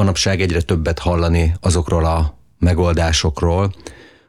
[0.00, 3.74] Manapság egyre többet hallani azokról a megoldásokról,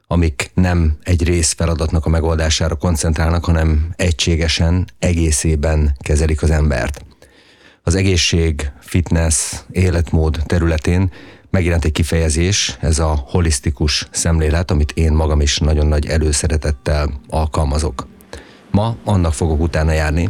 [0.08, 7.06] amik nem egy rész feladatnak a megoldására koncentrálnak, hanem egységesen, egészében kezelik az embert.
[7.84, 11.12] Az egészség, fitness, életmód területén
[11.50, 18.08] megjelent egy kifejezés, ez a holisztikus szemlélet, amit én magam is nagyon nagy előszeretettel alkalmazok.
[18.72, 20.30] Ma annak fogok utána járni,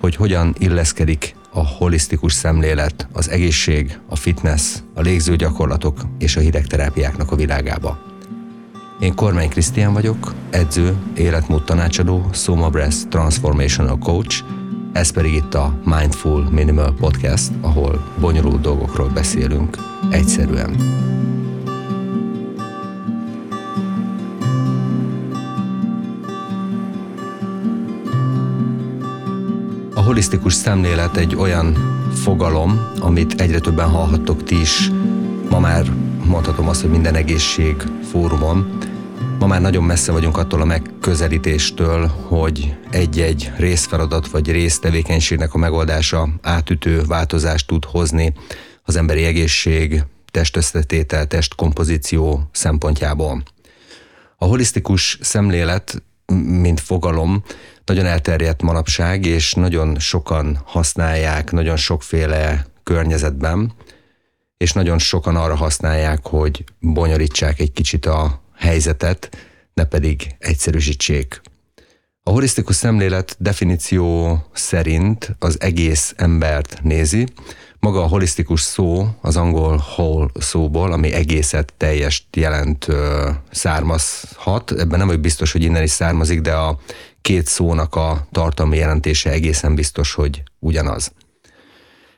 [0.00, 6.40] hogy hogyan illeszkedik a holisztikus szemlélet, az egészség, a fitness, a légző gyakorlatok és a
[6.40, 7.98] hidegterápiáknak a világába.
[9.00, 14.44] Én Kormány Krisztián vagyok, edző, életmód tanácsadó, Soma Breast Transformational Coach,
[14.92, 19.76] ez pedig itt a Mindful Minimal Podcast, ahol bonyolult dolgokról beszélünk
[20.10, 20.76] egyszerűen.
[30.10, 31.76] Holisztikus szemlélet egy olyan
[32.14, 34.90] fogalom, amit egyre többen hallhattok ti is,
[35.50, 35.92] ma már
[36.24, 37.76] mondhatom azt, hogy minden egészség
[38.10, 38.78] fórumon,
[39.38, 46.28] Ma már nagyon messze vagyunk attól a megközelítéstől, hogy egy-egy részfeladat vagy résztevékenységnek a megoldása
[46.42, 48.32] átütő változást tud hozni
[48.82, 53.42] az emberi egészség, testösszetétel, testkompozíció szempontjából.
[54.36, 56.02] A holisztikus szemlélet,
[56.44, 57.42] mint fogalom,
[57.90, 63.72] nagyon elterjedt manapság, és nagyon sokan használják, nagyon sokféle környezetben,
[64.56, 69.36] és nagyon sokan arra használják, hogy bonyolítsák egy kicsit a helyzetet,
[69.74, 71.40] ne pedig egyszerűsítsék.
[72.22, 77.26] A holisztikus szemlélet definíció szerint az egész embert nézi.
[77.78, 82.86] Maga a holisztikus szó az angol whole szóból, ami egészet, teljes jelent
[83.50, 84.70] származhat.
[84.70, 86.78] Ebben nem vagy biztos, hogy innen is származik, de a
[87.22, 91.12] két szónak a tartalmi jelentése egészen biztos, hogy ugyanaz.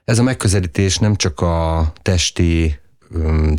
[0.05, 2.81] Ez a megközelítés nem csak a testi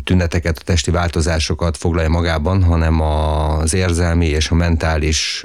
[0.04, 5.44] tüneteket, a testi változásokat foglalja magában, hanem az érzelmi és a mentális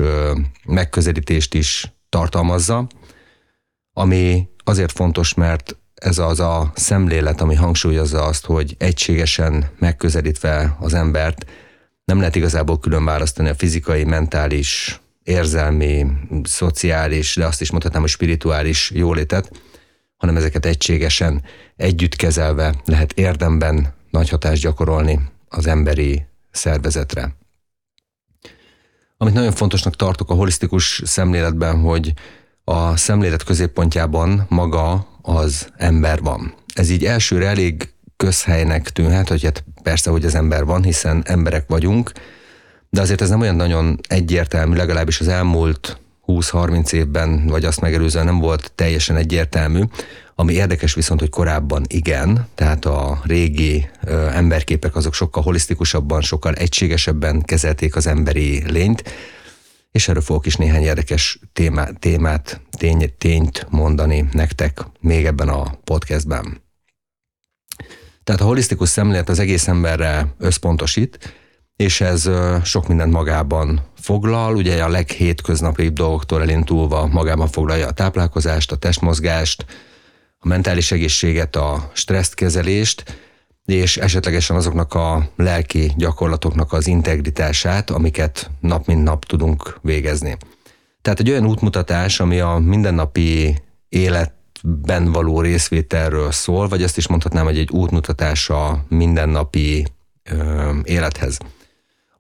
[0.66, 2.88] megközelítést is tartalmazza,
[3.94, 10.94] ami azért fontos, mert ez az a szemlélet, ami hangsúlyozza azt, hogy egységesen megközelítve az
[10.94, 11.46] embert
[12.06, 16.06] nem lehet igazából külön választani a fizikai, mentális, érzelmi,
[16.44, 19.52] szociális, de azt is mondhatnám, hogy spirituális jólétet,
[20.18, 21.44] hanem ezeket egységesen
[21.76, 25.20] együtt kezelve lehet érdemben nagy hatást gyakorolni
[25.50, 27.36] az emberi szervezetre.
[29.18, 32.14] Amit nagyon fontosnak tartok a holisztikus szemléletben, hogy
[32.64, 36.54] a szemlélet középpontjában maga az ember van.
[36.74, 41.68] Ez így elsőre elég közhelynek tűnhet, hogy hát persze, hogy az ember van, hiszen emberek
[41.68, 42.12] vagyunk,
[42.90, 48.26] de azért ez nem olyan nagyon egyértelmű, legalábbis az elmúlt 20-30 évben, vagy azt megelőzően
[48.26, 49.84] nem volt teljesen egyértelmű.
[50.36, 56.54] Ami érdekes viszont, hogy korábban igen, tehát a régi ö, emberképek azok sokkal holisztikusabban, sokkal
[56.54, 59.04] egységesebben kezelték az emberi lényt,
[59.92, 65.78] és erről fogok is néhány érdekes témát, témát tény, tényt mondani nektek még ebben a
[65.84, 66.62] podcastben.
[68.24, 71.34] Tehát a holisztikus szemlélet az egész emberre összpontosít,
[71.80, 72.30] és ez
[72.64, 79.66] sok mindent magában foglal, ugye a leghétköznapibb dolgoktól elindulva magában foglalja a táplálkozást, a testmozgást,
[80.40, 83.20] a mentális egészséget, a stresszkezelést,
[83.66, 90.38] és esetlegesen azoknak a lelki gyakorlatoknak az integritását, amiket nap mint nap tudunk végezni.
[91.02, 97.46] Tehát egy olyan útmutatás, ami a mindennapi életben való részvételről szól, vagy azt is mondhatnám,
[97.46, 99.86] hogy egy útmutatás a mindennapi
[100.24, 101.38] ö, élethez.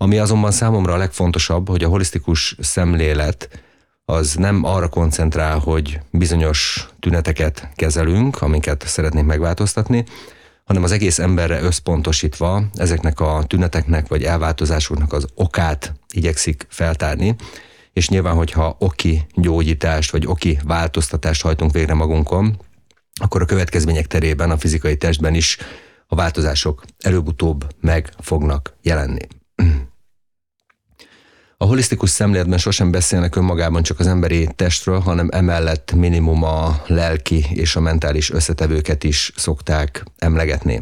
[0.02, 3.64] Ami azonban számomra a legfontosabb, hogy a holisztikus szemlélet
[4.06, 10.06] az nem arra koncentrál, hogy bizonyos tüneteket kezelünk, amiket szeretnénk megváltoztatni,
[10.64, 17.36] hanem az egész emberre összpontosítva ezeknek a tüneteknek vagy elváltozásoknak az okát igyekszik feltárni,
[17.94, 22.60] és nyilván, hogyha oki gyógyítást vagy oki változtatást hajtunk végre magunkon,
[23.14, 25.58] akkor a következmények terében a fizikai testben is
[26.08, 29.28] a változások előbb-utóbb meg fognak jelenni.
[31.62, 37.46] A holisztikus szemléletben sosem beszélnek önmagában csak az emberi testről, hanem emellett minimum a lelki
[37.54, 40.82] és a mentális összetevőket is szokták emlegetni.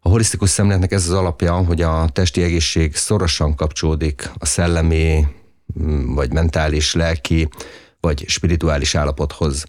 [0.00, 5.26] A holisztikus szemléletnek ez az alapja, hogy a testi egészség szorosan kapcsolódik a szellemi,
[5.82, 7.48] mm, vagy mentális, lelki,
[8.00, 9.64] vagy spirituális állapothoz.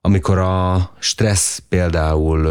[0.00, 2.48] Amikor a stressz például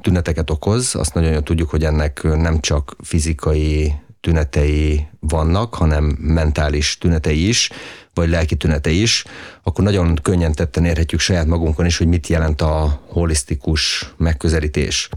[0.00, 3.94] tüneteket okoz, azt nagyon jól tudjuk, hogy ennek nem csak fizikai
[4.26, 7.70] tünetei vannak, hanem mentális tünetei is,
[8.14, 9.24] vagy lelki tünetei is,
[9.62, 15.08] akkor nagyon könnyen tetten érhetjük saját magunkon is, hogy mit jelent a holisztikus megközelítés.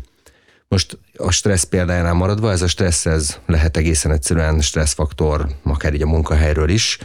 [0.68, 6.02] Most a stressz példájánál maradva, ez a stressz ez lehet egészen egyszerűen stresszfaktor, akár így
[6.02, 6.98] a munkahelyről is,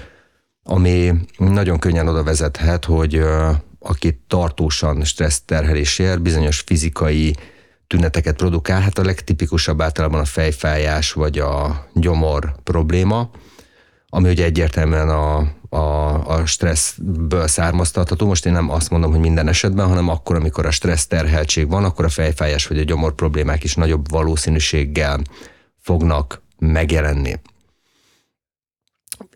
[0.62, 3.22] ami nagyon könnyen oda vezethet, hogy
[3.78, 7.34] aki tartósan stressz terhelés ér, bizonyos fizikai
[7.94, 8.81] tüneteket produkál.
[8.81, 13.31] Hát a legtipikusabb általában a fejfájás vagy a gyomor probléma,
[14.08, 15.37] ami ugye egyértelműen a,
[15.69, 15.79] a,
[16.29, 18.26] a stresszből származtatható.
[18.26, 21.85] Most én nem azt mondom, hogy minden esetben, hanem akkor, amikor a stressz terheltség van,
[21.85, 25.20] akkor a fejfájás vagy a gyomor problémák is nagyobb valószínűséggel
[25.81, 27.41] fognak megjelenni.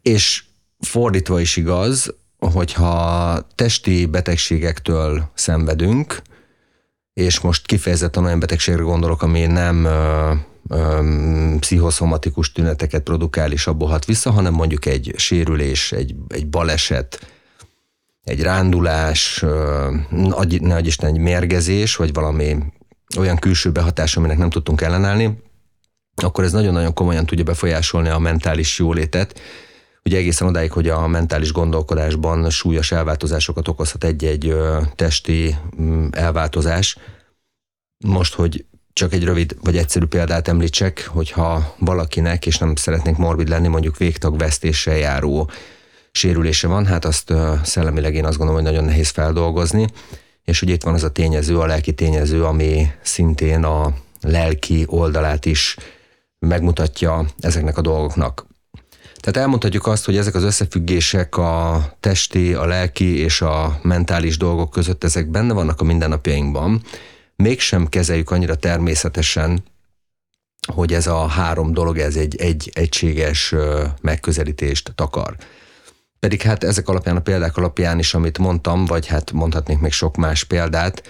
[0.02, 0.44] És
[0.78, 6.22] fordítva is igaz, hogyha testi betegségektől szenvedünk,
[7.18, 10.32] és most kifejezetten olyan betegségre gondolok, ami nem ö,
[10.68, 11.02] ö,
[11.58, 17.26] pszichoszomatikus tüneteket produkál és abból vissza, hanem mondjuk egy sérülés, egy, egy baleset,
[18.24, 20.34] egy rándulás, ö, ne
[20.74, 22.56] adj Isten, egy mérgezés, vagy valami
[23.18, 25.42] olyan külső behatás, aminek nem tudtunk ellenállni,
[26.22, 29.40] akkor ez nagyon-nagyon komolyan tudja befolyásolni a mentális jólétet,
[30.08, 34.54] ugye egészen odáig, hogy a mentális gondolkodásban súlyos elváltozásokat okozhat egy-egy
[34.94, 36.98] testi mm, elváltozás.
[38.04, 43.48] Most, hogy csak egy rövid vagy egyszerű példát említsek, hogyha valakinek, és nem szeretnék morbid
[43.48, 45.50] lenni, mondjuk végtagvesztéssel járó
[46.10, 47.32] sérülése van, hát azt
[47.62, 49.86] szellemileg én azt gondolom, hogy nagyon nehéz feldolgozni,
[50.44, 55.46] és ugye itt van az a tényező, a lelki tényező, ami szintén a lelki oldalát
[55.46, 55.76] is
[56.38, 58.46] megmutatja ezeknek a dolgoknak.
[59.20, 64.70] Tehát elmondhatjuk azt, hogy ezek az összefüggések a testi, a lelki és a mentális dolgok
[64.70, 66.82] között, ezek benne vannak a mindennapjainkban.
[67.36, 69.62] Mégsem kezeljük annyira természetesen,
[70.72, 73.54] hogy ez a három dolog, ez egy, egy egységes
[74.00, 75.36] megközelítést takar.
[76.18, 80.16] Pedig hát ezek alapján, a példák alapján is, amit mondtam, vagy hát mondhatnék még sok
[80.16, 81.02] más példát,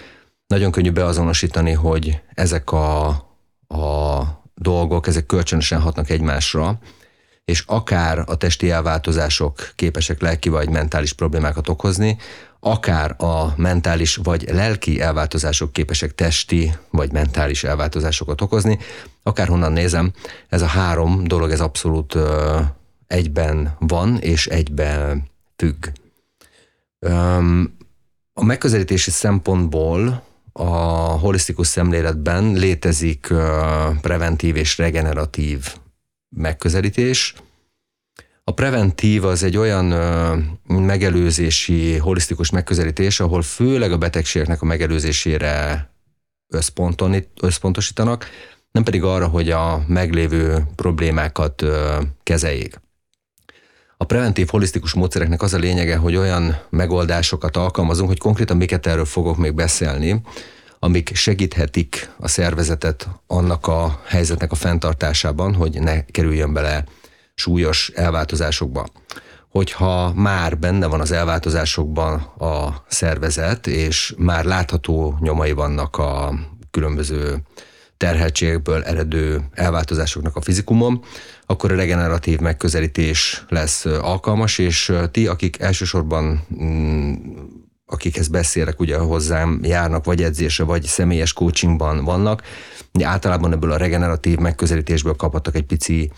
[0.47, 3.07] nagyon könnyű beazonosítani, hogy ezek a,
[3.67, 4.21] a
[4.55, 6.79] dolgok, ezek kölcsönösen hatnak egymásra,
[7.49, 12.17] és akár a testi elváltozások képesek lelki vagy mentális problémákat okozni,
[12.59, 18.79] akár a mentális vagy lelki elváltozások képesek testi vagy mentális elváltozásokat okozni,
[19.23, 20.11] akár honnan nézem,
[20.49, 22.59] ez a három dolog ez abszolút ö,
[23.07, 25.85] egyben van és egyben függ.
[26.99, 27.77] Öm,
[28.33, 30.23] a megközelítési szempontból
[30.53, 30.69] a
[31.19, 35.73] holisztikus szemléletben létezik ö, preventív és regeneratív
[36.29, 37.33] megközelítés.
[38.43, 39.85] A preventív az egy olyan
[40.67, 45.87] megelőzési, holisztikus megközelítés, ahol főleg a betegségeknek a megelőzésére
[47.41, 48.29] összpontosítanak,
[48.71, 51.63] nem pedig arra, hogy a meglévő problémákat
[52.23, 52.81] kezeljék.
[53.97, 59.05] A preventív holisztikus módszereknek az a lényege, hogy olyan megoldásokat alkalmazunk, hogy konkrétan miket erről
[59.05, 60.21] fogok még beszélni,
[60.79, 66.83] amik segíthetik a szervezetet annak a helyzetnek a fenntartásában, hogy ne kerüljön bele
[67.33, 68.85] súlyos elváltozásokba.
[69.49, 76.33] Hogyha már benne van az elváltozásokban a szervezet, és már látható nyomai vannak a
[76.71, 77.37] különböző
[77.97, 81.03] terheltségből eredő elváltozásoknak a fizikumon,
[81.45, 87.13] akkor a regeneratív megközelítés lesz alkalmas, és ti, akik elsősorban mm,
[87.89, 92.43] akikhez beszélek, ugye hozzám járnak, vagy edzésre, vagy személyes coachingban vannak,
[92.93, 96.11] ugye általában ebből a regeneratív megközelítésből kaphattak egy pici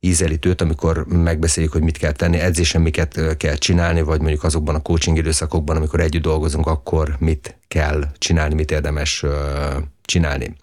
[0.00, 4.82] ízelítőt, amikor megbeszéljük, hogy mit kell tenni, edzésen miket kell csinálni, vagy mondjuk azokban a
[4.82, 9.24] coaching időszakokban, amikor együtt dolgozunk, akkor mit kell csinálni, mit érdemes
[10.02, 10.56] csinálni.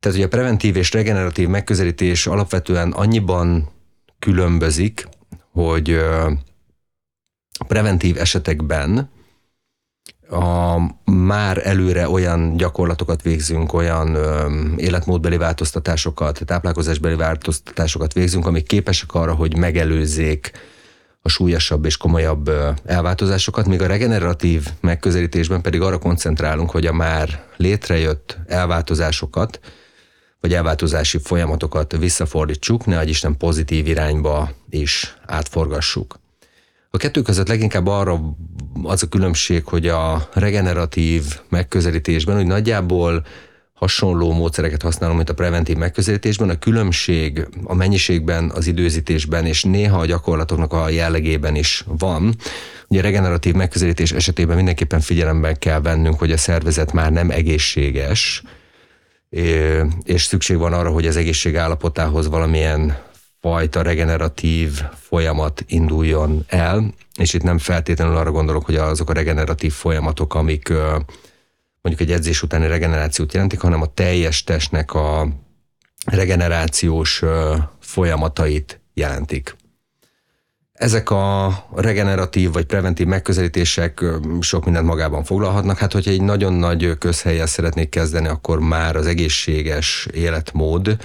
[0.00, 3.68] Tehát, hogy a preventív és regeneratív megközelítés alapvetően annyiban
[4.18, 5.08] különbözik,
[5.52, 6.00] hogy
[7.66, 9.10] preventív esetekben
[10.30, 10.76] a,
[11.10, 19.34] már előre olyan gyakorlatokat végzünk, olyan ö, életmódbeli változtatásokat, táplálkozásbeli változtatásokat végzünk, amik képesek arra,
[19.34, 20.50] hogy megelőzzék
[21.22, 22.50] a súlyosabb és komolyabb
[22.84, 29.60] elváltozásokat, míg a regeneratív megközelítésben pedig arra koncentrálunk, hogy a már létrejött elváltozásokat,
[30.40, 36.18] vagy elváltozási folyamatokat visszafordítsuk, ne Isten pozitív irányba is átforgassuk.
[36.96, 38.36] A kettő között leginkább arra
[38.82, 43.26] az a különbség, hogy a regeneratív megközelítésben, hogy nagyjából
[43.74, 46.48] hasonló módszereket használom, mint a preventív megközelítésben.
[46.48, 52.34] A különbség a mennyiségben, az időzítésben és néha a gyakorlatoknak a jellegében is van.
[52.88, 58.42] Ugye a regeneratív megközelítés esetében mindenképpen figyelemben kell vennünk, hogy a szervezet már nem egészséges,
[60.04, 63.05] és szükség van arra, hogy az egészség állapotához valamilyen
[63.46, 69.72] fajta regeneratív folyamat induljon el, és itt nem feltétlenül arra gondolok, hogy azok a regeneratív
[69.72, 70.68] folyamatok, amik
[71.82, 75.28] mondjuk egy edzés utáni regenerációt jelentik, hanem a teljes testnek a
[76.06, 77.22] regenerációs
[77.80, 79.56] folyamatait jelentik.
[80.72, 84.04] Ezek a regeneratív vagy preventív megközelítések
[84.40, 85.78] sok mindent magában foglalhatnak.
[85.78, 90.96] Hát, hogyha egy nagyon nagy közhelyel szeretnék kezdeni, akkor már az egészséges életmód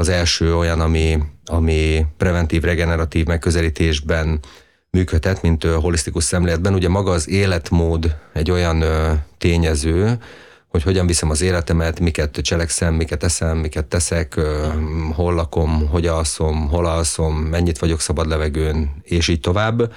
[0.00, 4.40] az első olyan, ami, ami preventív, regeneratív megközelítésben
[4.90, 6.74] működhet, mint holisztikus szemléletben.
[6.74, 8.84] Ugye maga az életmód egy olyan
[9.38, 10.18] tényező,
[10.68, 14.40] hogy hogyan viszem az életemet, miket cselekszem, miket eszem, miket teszek,
[15.14, 19.92] hol lakom, hogy alszom, hol alszom, mennyit vagyok szabad levegőn, és így tovább.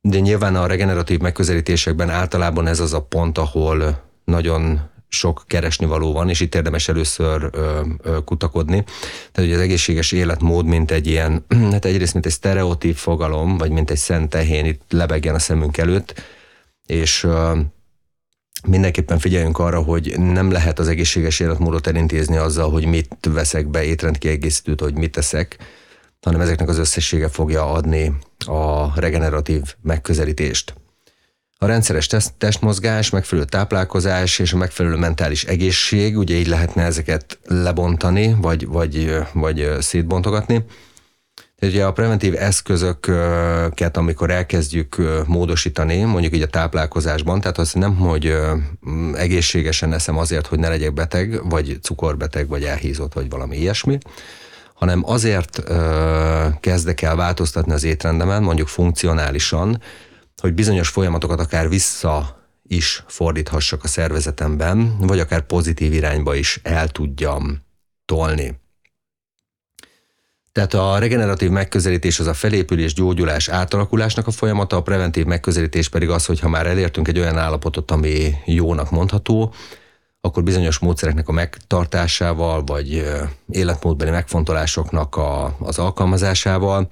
[0.00, 4.80] De nyilván a regeneratív megközelítésekben általában ez az a pont, ahol nagyon
[5.14, 8.84] sok keresnivaló van, és itt érdemes először ö, ö, kutakodni.
[9.32, 13.70] Tehát hogy az egészséges életmód, mint egy ilyen, hát egyrészt mint egy sztereotíp fogalom, vagy
[13.70, 16.22] mint egy szent tehén itt lebegjen a szemünk előtt,
[16.86, 17.58] és ö,
[18.66, 23.84] mindenképpen figyeljünk arra, hogy nem lehet az egészséges életmódot elintézni azzal, hogy mit veszek be,
[23.84, 25.56] étrendkiegészítőt, hogy mit teszek,
[26.20, 28.12] hanem ezeknek az összessége fogja adni
[28.46, 30.74] a regeneratív megközelítést.
[31.64, 37.38] A rendszeres test, testmozgás, megfelelő táplálkozás és a megfelelő mentális egészség, ugye így lehetne ezeket
[37.44, 40.64] lebontani, vagy, vagy, vagy szétbontogatni.
[41.58, 47.96] Tehát ugye a preventív eszközöket, amikor elkezdjük módosítani, mondjuk így a táplálkozásban, tehát azt nem,
[47.96, 48.36] hogy
[49.14, 53.98] egészségesen eszem azért, hogy ne legyek beteg, vagy cukorbeteg, vagy elhízott, vagy valami ilyesmi,
[54.74, 55.62] hanem azért
[56.60, 59.80] kezdek el változtatni az étrendemen, mondjuk funkcionálisan,
[60.40, 66.88] hogy bizonyos folyamatokat akár vissza is fordíthassak a szervezetemben, vagy akár pozitív irányba is el
[66.88, 67.62] tudjam
[68.04, 68.62] tolni.
[70.52, 76.10] Tehát a regeneratív megközelítés az a felépülés, gyógyulás, átalakulásnak a folyamata, a preventív megközelítés pedig
[76.10, 79.54] az, hogy ha már elértünk egy olyan állapotot, ami jónak mondható,
[80.20, 83.04] akkor bizonyos módszereknek a megtartásával, vagy
[83.48, 86.88] életmódbeli megfontolásoknak a, az alkalmazásával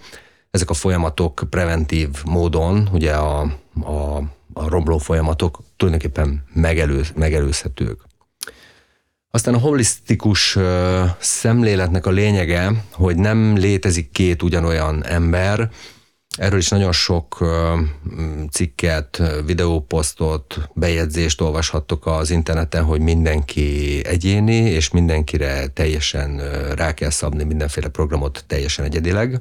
[0.53, 3.41] ezek a folyamatok preventív módon, ugye a,
[3.85, 4.17] a,
[4.53, 8.01] a romló folyamatok tulajdonképpen megelőz, megelőzhetők.
[9.31, 10.59] Aztán a holisztikus
[11.19, 15.71] szemléletnek a lényege, hogy nem létezik két ugyanolyan ember,
[16.37, 17.45] Erről is nagyon sok
[18.51, 26.41] cikket, videóposztot, bejegyzést olvashattok az interneten, hogy mindenki egyéni, és mindenkire teljesen
[26.75, 29.41] rá kell szabni mindenféle programot teljesen egyedileg.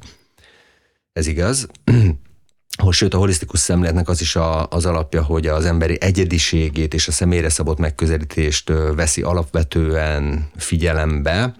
[1.13, 1.67] Ez igaz.
[2.89, 7.11] Sőt, a holisztikus szemléletnek az is a, az alapja, hogy az emberi egyediségét és a
[7.11, 11.55] személyre szabott megközelítést veszi alapvetően figyelembe.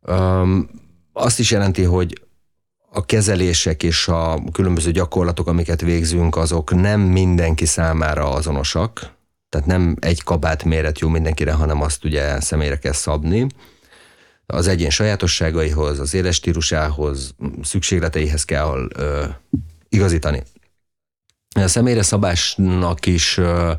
[0.00, 0.68] Um,
[1.12, 2.22] azt is jelenti, hogy
[2.90, 9.14] a kezelések és a különböző gyakorlatok, amiket végzünk, azok nem mindenki számára azonosak.
[9.48, 13.46] Tehát nem egy kabát méret jó mindenkire, hanem azt ugye személyre kell szabni
[14.50, 19.24] az egyén sajátosságaihoz, az éles stílusához, szükségleteihez kell ö,
[19.88, 20.42] igazítani.
[21.54, 23.72] A személyre szabásnak is ö,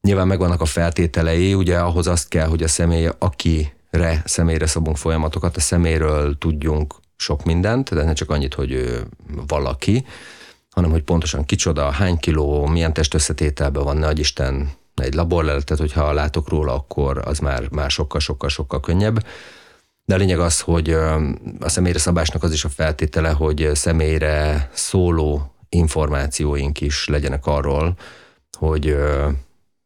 [0.00, 5.56] nyilván megvannak a feltételei, ugye ahhoz azt kell, hogy a személy, akire személyre szabunk folyamatokat,
[5.56, 9.06] a személyről tudjunk sok mindent, de ne csak annyit, hogy ő
[9.46, 10.06] valaki,
[10.70, 16.48] hanem hogy pontosan kicsoda, hány kiló, milyen testösszetételben van, nagy Isten egy laborleletet, hogyha látok
[16.48, 19.26] róla, akkor az már, már sokkal, sokkal, sokkal könnyebb.
[20.04, 20.90] De a lényeg az, hogy
[21.60, 27.96] a személyre szabásnak az is a feltétele, hogy személyre szóló információink is legyenek arról,
[28.58, 28.96] hogy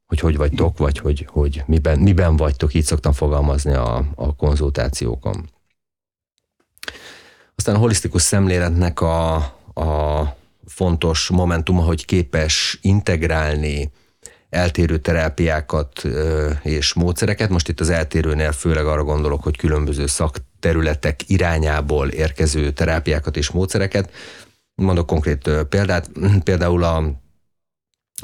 [0.08, 5.50] hogy hogy vagytok, vagy hogy, hogy miben, miben vagytok, így szoktam fogalmazni a, a konzultációkon.
[7.56, 9.34] Aztán a holisztikus szemléletnek a,
[9.75, 13.90] a fontos momentuma, hogy képes integrálni
[14.50, 16.04] eltérő terápiákat
[16.62, 17.48] és módszereket.
[17.48, 24.12] Most itt az eltérőnél főleg arra gondolok, hogy különböző szakterületek irányából érkező terápiákat és módszereket.
[24.74, 26.10] Mondok konkrét példát.
[26.44, 27.12] Például a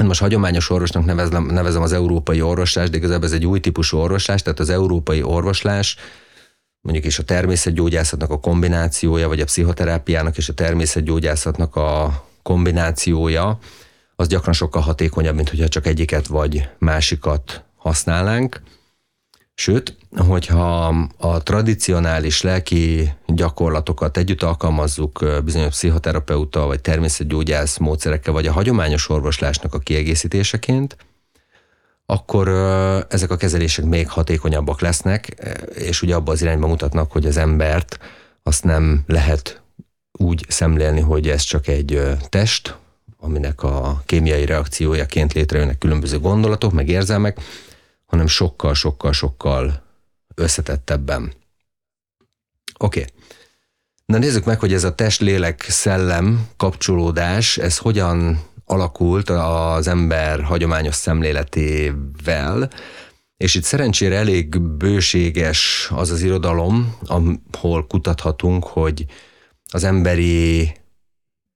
[0.02, 4.42] most hagyományos orvosnak nevezem, nevezem az európai orvoslást, de igazából ez egy új típusú orvoslás,
[4.42, 5.96] tehát az európai orvoslás
[6.80, 13.58] mondjuk is a természetgyógyászatnak a kombinációja, vagy a pszichoterápiának és a természetgyógyászatnak a kombinációja,
[14.16, 18.62] az gyakran sokkal hatékonyabb, mint hogyha csak egyiket vagy másikat használnánk.
[19.54, 28.52] Sőt, hogyha a tradicionális lelki gyakorlatokat együtt alkalmazzuk bizonyos pszichoterapeuta vagy természetgyógyász módszerekkel, vagy a
[28.52, 30.97] hagyományos orvoslásnak a kiegészítéseként,
[32.06, 32.49] akkor
[33.09, 35.26] ezek a kezelések még hatékonyabbak lesznek,
[35.75, 37.99] és ugye abba az irányba mutatnak, hogy az embert
[38.42, 39.62] azt nem lehet
[40.12, 42.76] úgy szemlélni, hogy ez csak egy test,
[43.24, 47.40] aminek a kémiai reakciójaként létrejönnek különböző gondolatok, meg érzelmek,
[48.06, 49.82] hanem sokkal-sokkal-sokkal
[50.34, 51.32] összetettebben.
[52.78, 53.00] Oké.
[53.00, 53.12] Okay.
[54.06, 62.70] Na nézzük meg, hogy ez a test-lélek-szellem kapcsolódás, ez hogyan alakult az ember hagyományos szemléletével,
[63.36, 66.96] és itt szerencsére elég bőséges az az irodalom,
[67.52, 69.04] ahol kutathatunk, hogy
[69.70, 70.72] az emberi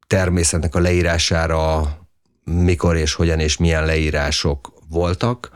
[0.09, 1.83] természetnek a leírására
[2.45, 5.51] mikor és hogyan és milyen leírások voltak.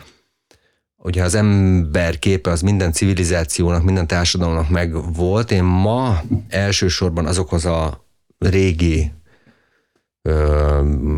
[0.96, 5.50] Ugye az ember képe az minden civilizációnak, minden társadalomnak meg volt.
[5.50, 8.06] Én ma elsősorban azokhoz a
[8.38, 9.12] régi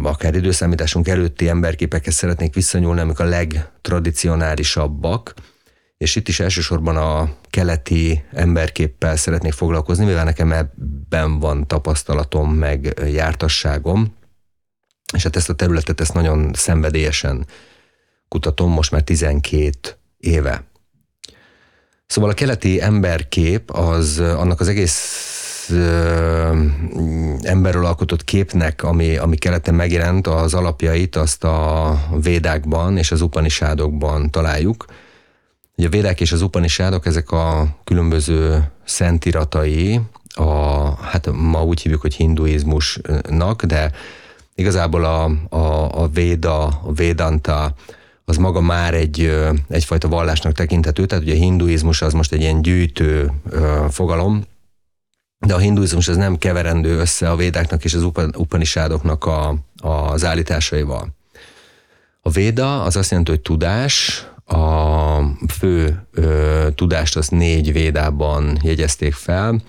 [0.02, 5.34] akár időszámításunk előtti emberképekhez szeretnék visszanyúlni, amik a legtradicionálisabbak,
[6.04, 13.00] és itt is elsősorban a keleti emberképpel szeretnék foglalkozni, mivel nekem ebben van tapasztalatom, meg
[13.12, 14.14] jártasságom,
[15.14, 17.46] és hát ezt a területet ezt nagyon szenvedélyesen
[18.28, 19.70] kutatom most már 12
[20.18, 20.64] éve.
[22.06, 25.70] Szóval a keleti emberkép az annak az egész
[27.42, 34.30] emberről alkotott képnek, ami, ami keleten megjelent, az alapjait azt a védákban és az upanisádokban
[34.30, 34.84] találjuk.
[35.76, 40.00] Ugye a védák és az upanisádok, ezek a különböző szentiratai,
[40.34, 40.44] a,
[41.02, 43.92] hát ma úgy hívjuk, hogy hinduizmusnak, de
[44.54, 45.24] igazából a,
[45.56, 47.74] a, a véda, a védanta,
[48.24, 49.38] az maga már egy,
[49.68, 53.32] egyfajta vallásnak tekinthető, tehát ugye a hinduizmus az most egy ilyen gyűjtő
[53.90, 54.44] fogalom,
[55.38, 58.02] de a hinduizmus az nem keverendő össze a védáknak és az
[58.36, 61.08] upanisádoknak a, az állításaival.
[62.20, 69.12] A véda az azt jelenti, hogy tudás, a fő ö, tudást az négy védában jegyezték
[69.12, 69.62] fel.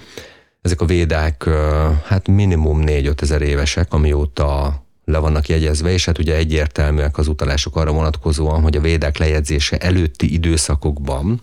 [0.62, 6.18] Ezek a védák ö, hát minimum négy-öt ezer évesek, amióta le vannak jegyezve, és hát
[6.18, 11.40] ugye egyértelműek az utalások arra vonatkozóan, hogy a védák lejegyzése előtti időszakokban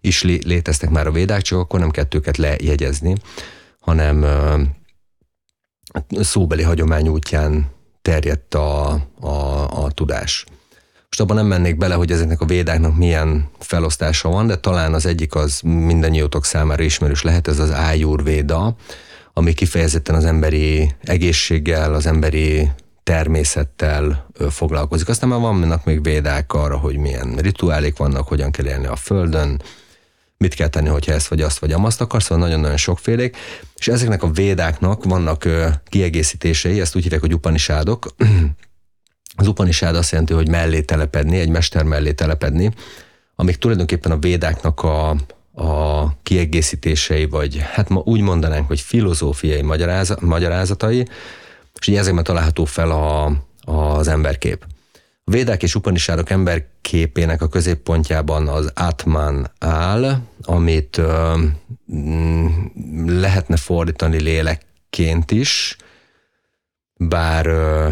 [0.00, 3.14] is léteztek már a védák, csak akkor nem kellett őket lejegyezni
[3.84, 4.24] hanem
[6.10, 7.70] szóbeli hagyomány útján
[8.02, 10.46] terjedt a, a, a tudás.
[11.16, 15.06] Most abban nem mennék bele, hogy ezeknek a védáknak milyen felosztása van, de talán az
[15.06, 18.76] egyik az mindannyiótok számára ismerős lehet, ez az ájúr véda,
[19.32, 22.70] ami kifejezetten az emberi egészséggel, az emberi
[23.02, 25.08] természettel foglalkozik.
[25.08, 29.62] Aztán már vannak még védák arra, hogy milyen rituálék vannak, hogyan kell élni a Földön,
[30.36, 33.36] mit kell tenni, hogyha ezt vagy azt vagy amazt akarsz, szóval nagyon-nagyon sokfélék,
[33.76, 35.48] és ezeknek a védáknak vannak
[35.84, 38.06] kiegészítései, ezt úgy hívják, hogy upanisádok.
[39.36, 42.70] Az upanisád azt jelenti, hogy mellé telepedni, egy mester mellé telepedni,
[43.36, 45.08] amik tulajdonképpen a védáknak a,
[45.54, 49.62] a kiegészítései, vagy hát ma úgy mondanánk, hogy filozófiai
[50.20, 51.06] magyarázatai,
[51.80, 53.32] és így ezekben található fel a,
[53.72, 54.64] az emberkép.
[55.24, 61.38] A védák és upanisádok emberképének a középpontjában az Atman áll, amit ö,
[63.06, 65.76] lehetne fordítani lélekként is,
[66.96, 67.88] bár ö,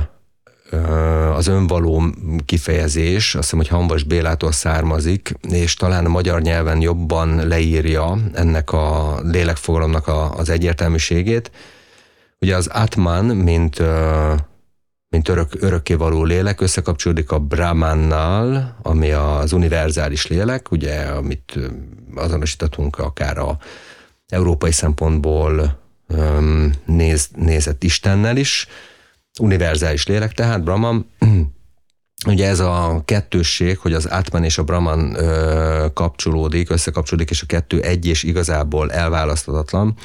[1.34, 2.04] az önvaló
[2.44, 8.72] kifejezés, azt hiszem, hogy Hanvas Bélától származik, és talán a magyar nyelven jobban leírja ennek
[8.72, 11.50] a lélekfogalomnak a, az egyértelműségét.
[12.38, 13.82] Ugye az Atman, mint
[15.08, 21.58] mint örök, örökkévaló lélek, összekapcsolódik a Brahmannal, ami az univerzális lélek, ugye, amit
[22.14, 23.58] azonosítatunk akár a
[24.28, 25.78] európai szempontból
[26.84, 28.66] néz, nézett Istennel is,
[29.40, 31.10] univerzális lélek, tehát Brahman,
[32.26, 37.46] ugye ez a kettősség, hogy az Atman és a Brahman ö, kapcsolódik, összekapcsolódik, és a
[37.46, 39.96] kettő egy és igazából elválaszthatatlan,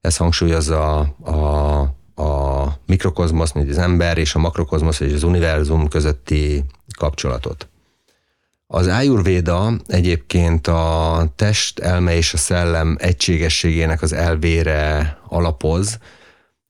[0.00, 5.88] ez hangsúlyozza a, a a mikrokozmosz, mint az ember, és a makrokozmosz, és az univerzum
[5.88, 6.64] közötti
[6.98, 7.68] kapcsolatot.
[8.66, 15.98] Az Ayurveda egyébként a test, elme és a szellem egységességének az elvére alapoz,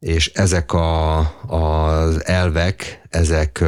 [0.03, 3.65] és ezek a, az elvek, ezek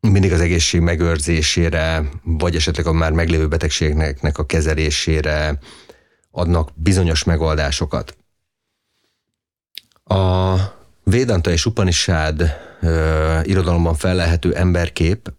[0.00, 5.58] mindig az egészség megőrzésére, vagy esetleg a már meglévő betegségeknek a kezelésére
[6.30, 8.16] adnak bizonyos megoldásokat.
[10.04, 10.54] A
[11.04, 12.42] Védanta és Upanishad
[12.82, 15.32] uh, irodalomban felelhető emberkép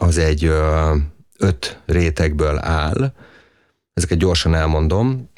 [0.00, 0.96] az egy uh,
[1.38, 3.14] öt rétegből áll.
[3.94, 5.30] Ezeket gyorsan elmondom.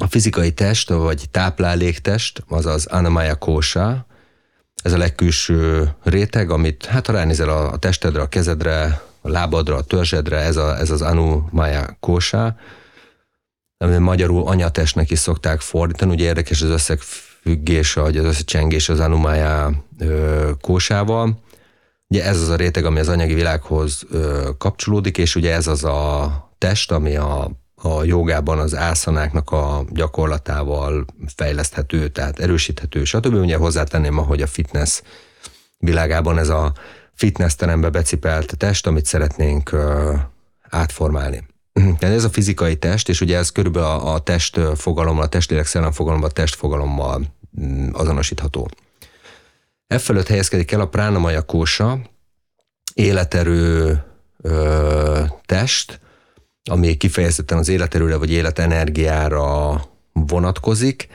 [0.00, 4.06] A fizikai test, vagy tápláléktest, azaz Anamaya Kósa,
[4.82, 9.82] ez a legkülső réteg, amit hát ha ránézel a, testedre, a kezedre, a lábadra, a
[9.82, 11.42] törzsedre, ez, a, ez az Anu
[12.00, 12.56] Kósa,
[13.78, 19.00] amit magyarul anyatestnek is szokták fordítani, ugye érdekes az összeg függés, vagy az összecsengés az
[19.00, 19.84] Anumája
[20.60, 21.42] kósával.
[22.08, 24.06] Ugye ez az a réteg, ami az anyagi világhoz
[24.58, 26.28] kapcsolódik, és ugye ez az a
[26.58, 27.50] test, ami a,
[27.84, 31.04] a jogában az ászanáknak a gyakorlatával
[31.36, 33.34] fejleszthető, tehát erősíthető, stb.
[33.34, 35.00] Ugye hozzátenném, ahogy a fitness
[35.78, 36.72] világában ez a
[37.14, 40.14] fitness terembe becipelt test, amit szeretnénk ö,
[40.70, 41.46] átformálni.
[41.72, 45.66] Tehát ez a fizikai test, és ugye ez körülbelül a, a test fogalommal, a testlélek
[45.66, 47.22] szellem fogalommal, a testfogalommal
[47.60, 48.68] mm, azonosítható.
[49.86, 51.98] E fölött helyezkedik el a pránamaja kósa,
[52.94, 53.98] életerő
[54.42, 56.00] ö, test,
[56.70, 61.08] ami kifejezetten az életerőre vagy életenergiára vonatkozik.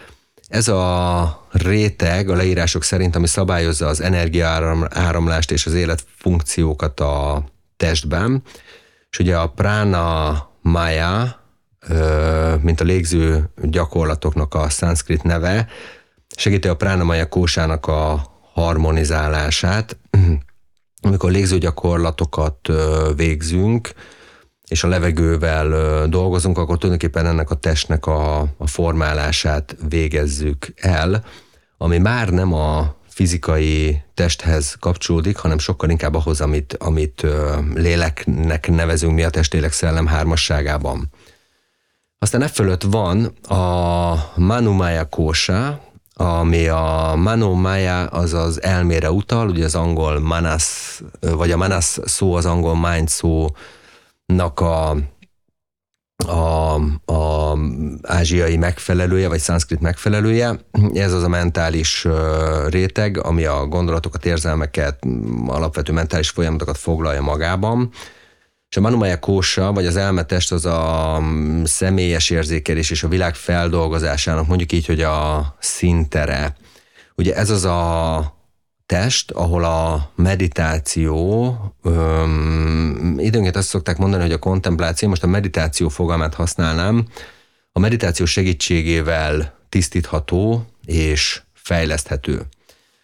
[0.47, 7.43] Ez a réteg a leírások szerint, ami szabályozza az energiaáramlást és az életfunkciókat a
[7.77, 8.43] testben,
[9.09, 11.39] és ugye a prána maya,
[12.61, 15.67] mint a légző gyakorlatoknak a szanszkrit neve,
[16.35, 19.97] segíti a prána maya kósának a harmonizálását.
[21.01, 22.69] Amikor légző gyakorlatokat
[23.15, 23.89] végzünk,
[24.69, 31.23] és a levegővel dolgozunk, akkor tulajdonképpen ennek a testnek a, a formálását végezzük el,
[31.77, 37.25] ami már nem a fizikai testhez kapcsolódik, hanem sokkal inkább ahhoz, amit, amit
[37.73, 41.09] léleknek nevezünk mi a testlélek szellem hármasságában.
[42.19, 45.81] Aztán e fölött van a Manumaya Kósa,
[46.13, 51.97] ami a Mano Maya az az elmére utal, ugye az angol manas, vagy a manas
[52.05, 53.09] szó az angol mind
[54.29, 54.95] szónak a
[56.27, 56.73] a,
[57.13, 57.57] a
[58.01, 60.59] ázsiai megfelelője, vagy szanszkrit megfelelője.
[60.93, 62.07] Ez az a mentális
[62.67, 65.05] réteg, ami a gondolatokat, érzelmeket,
[65.47, 67.89] alapvető mentális folyamatokat foglalja magában.
[68.69, 71.21] És a Manumaya kósa, vagy az elmetest az a
[71.63, 76.55] személyes érzékelés és a világ feldolgozásának mondjuk így, hogy a szintere.
[77.15, 78.38] Ugye ez az a
[78.89, 85.89] test, ahol a meditáció, öm, időnként azt szokták mondani, hogy a kontempláció, most a meditáció
[85.89, 87.07] fogalmát használnám,
[87.71, 92.41] a meditáció segítségével tisztítható és fejleszthető.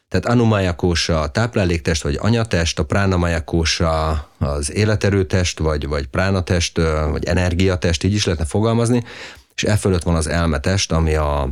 [0.09, 6.77] Tehát Anumaya kósa a tápláléktest, vagy anyatest, a pránamaya kósa az életerőtest, vagy, vagy pránatest,
[7.09, 9.03] vagy energiatest, így is lehetne fogalmazni,
[9.55, 11.49] és e fölött van az elmetest, ami a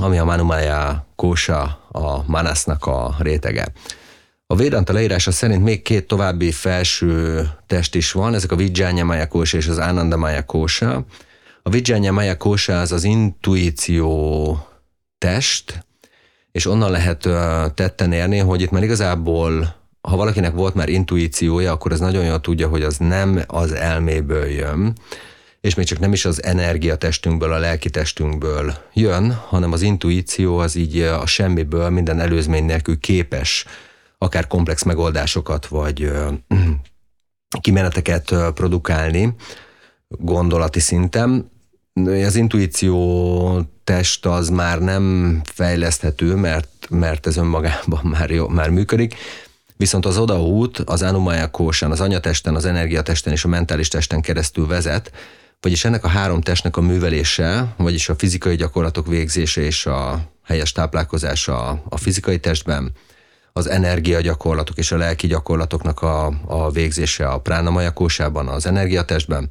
[0.00, 3.66] ami a Manumaya kósa, a Manasnak a rétege.
[4.46, 9.28] A Védanta leírása szerint még két további felső test is van, ezek a Vijjanya Maya
[9.28, 11.04] kósa és az Ananda Maya kósa.
[11.62, 14.66] A Vijjanya Maya kósa az az intuíció
[15.18, 15.84] test,
[16.52, 17.28] és onnan lehet
[17.74, 22.40] tetten érni, hogy itt már igazából ha valakinek volt már intuíciója, akkor az nagyon jól
[22.40, 24.96] tudja, hogy az nem az elméből jön,
[25.62, 30.74] és még csak nem is az energiatestünkből, a lelki testünkből jön, hanem az intuíció az
[30.74, 33.64] így a semmiből minden előzmény nélkül képes
[34.18, 36.12] akár komplex megoldásokat vagy
[37.60, 39.34] kimeneteket produkálni
[40.08, 41.50] gondolati szinten.
[42.26, 49.14] Az intuíció test az már nem fejleszthető, mert, mert ez önmagában már, jó, már működik,
[49.76, 54.66] Viszont az odaút az Anumaya Kósan, az anyatesten, az energiatesten és a mentális testen keresztül
[54.66, 55.12] vezet,
[55.62, 60.72] vagyis ennek a három testnek a művelése, vagyis a fizikai gyakorlatok végzése és a helyes
[60.72, 62.92] táplálkozás a, fizikai testben,
[63.52, 69.50] az energiagyakorlatok és a lelki gyakorlatoknak a, a végzése a pránamaya kósában, az energiatestben,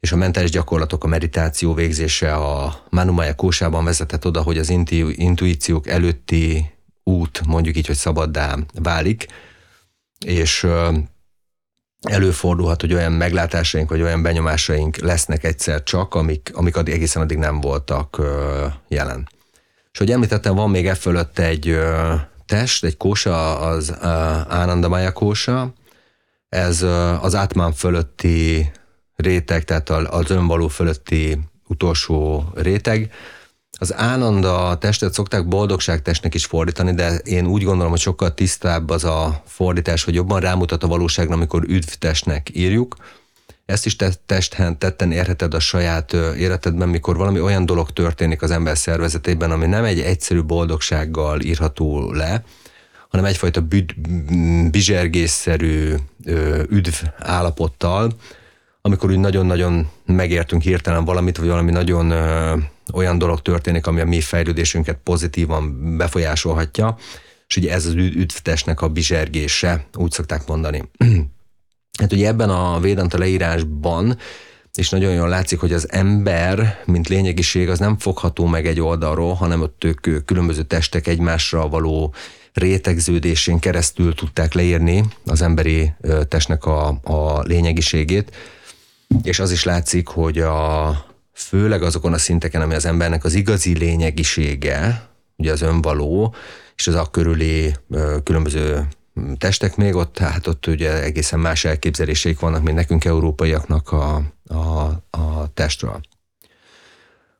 [0.00, 4.68] és a mentális gyakorlatok, a meditáció végzése a manumaya kósában vezetett oda, hogy az
[5.16, 6.70] intuíciók előtti
[7.04, 9.26] út, mondjuk így, hogy szabaddá válik,
[10.26, 10.66] és
[12.02, 17.38] előfordulhat, hogy olyan meglátásaink, vagy olyan benyomásaink lesznek egyszer csak, amik, amik addig, egészen addig
[17.38, 19.28] nem voltak ö, jelen.
[19.92, 22.14] És hogy említettem, van még e fölött egy ö,
[22.46, 23.94] test, egy kósa, az
[24.88, 25.72] Maya kósa,
[26.48, 28.70] ez ö, az átmán fölötti
[29.16, 33.12] réteg, tehát az önvaló fölötti utolsó réteg,
[33.78, 39.04] az állandó testet szokták boldogságtestnek is fordítani, de én úgy gondolom, hogy sokkal tisztább az
[39.04, 42.96] a fordítás, hogy jobban rámutat a valóságra, amikor üdvtestnek írjuk.
[43.66, 48.50] Ezt is te testen, tetten érheted a saját életedben, mikor valami olyan dolog történik az
[48.50, 52.44] ember szervezetében, ami nem egy egyszerű boldogsággal írható le,
[53.08, 53.94] hanem egyfajta büd,
[54.70, 55.94] bizsergésszerű
[56.68, 58.12] üdv állapottal,
[58.86, 62.12] amikor úgy nagyon-nagyon megértünk hirtelen valamit, vagy valami nagyon
[62.92, 66.96] olyan dolog történik, ami a mi fejlődésünket pozitívan befolyásolhatja,
[67.46, 70.82] és ugye ez az üdvtesnek a bizsergése, úgy szokták mondani.
[72.00, 74.18] hát ugye ebben a Védanta leírásban
[74.74, 79.34] és nagyon jól látszik, hogy az ember, mint lényegiség, az nem fogható meg egy oldalról,
[79.34, 82.14] hanem ott ők különböző testek egymásra való
[82.52, 85.92] rétegződésén keresztül tudták leírni az emberi
[86.28, 88.36] testnek a, a lényegiségét,
[89.22, 93.78] és az is látszik, hogy a, főleg azokon a szinteken, ami az embernek az igazi
[93.78, 96.34] lényegisége, ugye az önvaló,
[96.76, 97.76] és az akkörüli
[98.22, 98.88] különböző
[99.38, 104.82] testek még ott, tehát ott ugye egészen más elképzeléseik vannak, mint nekünk európaiaknak a, a,
[105.10, 106.00] a testről.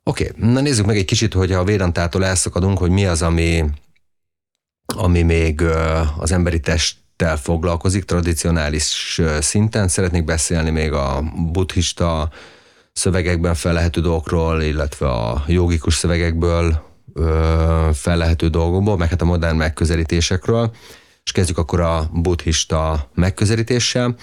[0.03, 3.65] Oké, okay, na nézzük meg egy kicsit, hogy a Védantától elszakadunk, hogy mi az, ami,
[4.95, 5.63] ami még
[6.19, 6.61] az emberi
[7.17, 9.89] testtel foglalkozik tradicionális szinten.
[9.89, 12.31] Szeretnék beszélni még a buddhista
[12.93, 16.85] szövegekben fellehető dolgokról, illetve a jogikus szövegekből
[17.93, 20.71] fellehető dolgokból, meg hát a modern megközelítésekről.
[21.25, 24.17] És kezdjük akkor a buddhista megközelítéssel.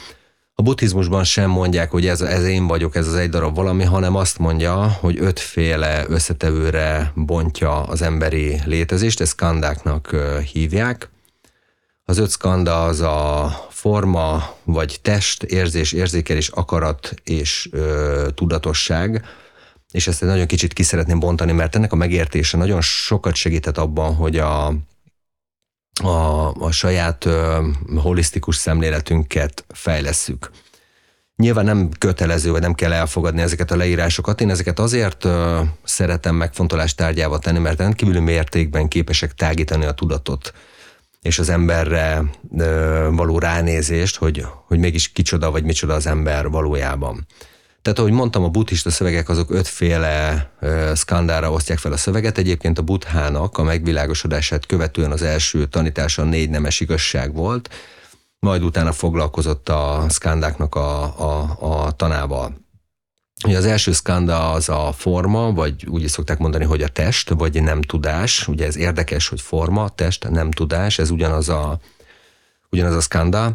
[0.55, 4.15] A buddhizmusban sem mondják, hogy ez, ez én vagyok, ez az egy darab valami, hanem
[4.15, 10.15] azt mondja, hogy ötféle összetevőre bontja az emberi létezést, ezt skandáknak
[10.51, 11.09] hívják.
[12.05, 19.25] Az öt skanda az a forma, vagy test, érzés, érzékelés, akarat és ö, tudatosság,
[19.91, 23.77] és ezt egy nagyon kicsit ki szeretném bontani, mert ennek a megértése nagyon sokat segített
[23.77, 24.65] abban, hogy a,
[26.03, 30.51] a, a saját ö, holisztikus szemléletünket fejlesszük.
[31.35, 34.41] Nyilván nem kötelező, vagy nem kell elfogadni ezeket a leírásokat.
[34.41, 40.53] Én ezeket azért ö, szeretem megfontolás tárgyával tenni, mert rendkívül mértékben képesek tágítani a tudatot
[41.23, 42.23] és az emberre
[42.57, 47.27] ö, való ránézést, hogy, hogy mégis kicsoda vagy micsoda az ember valójában.
[47.83, 50.49] Tehát, ahogy mondtam, a buddhista szövegek azok ötféle
[50.93, 52.37] szkandára osztják fel a szöveget.
[52.37, 57.69] Egyébként a buddhának a megvilágosodását követően az első tanítása a négy nemes igazság volt,
[58.39, 62.62] majd utána foglalkozott a szkandáknak a, a, a tanával.
[63.43, 67.29] Ugye az első szkanda az a forma, vagy úgy is szokták mondani, hogy a test,
[67.29, 68.47] vagy nem tudás.
[68.47, 71.79] Ugye ez érdekes, hogy forma, test, nem tudás, ez ugyanaz a,
[72.69, 73.53] ugyanaz a szkanda.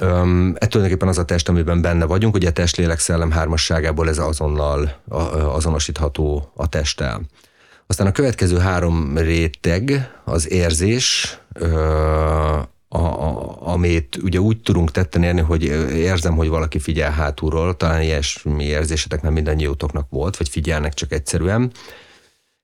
[0.00, 4.08] Um, ez tulajdonképpen az a test, amiben benne vagyunk, ugye a test, lélek, szellem hármasságából
[4.08, 5.00] ez azonnal
[5.54, 7.20] azonosítható a testtel.
[7.86, 11.38] Aztán a következő három réteg az érzés,
[12.92, 15.62] a, a, amit ugye úgy tudunk tetten érni, hogy
[15.94, 21.72] érzem, hogy valaki figyel hátulról, talán ilyesmi érzésetek már mindannyiótoknak volt, vagy figyelnek csak egyszerűen.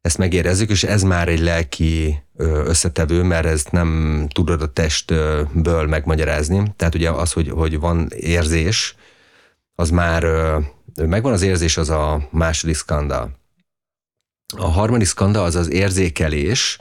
[0.00, 2.22] Ezt megérezzük, és ez már egy lelki
[2.64, 6.72] összetevő, mert ezt nem tudod a testből megmagyarázni.
[6.76, 8.94] Tehát ugye az, hogy, hogy van érzés,
[9.74, 10.22] az már
[10.94, 13.30] megvan az érzés, az a második skanda.
[14.56, 16.78] A harmadik skanda az az érzékelés,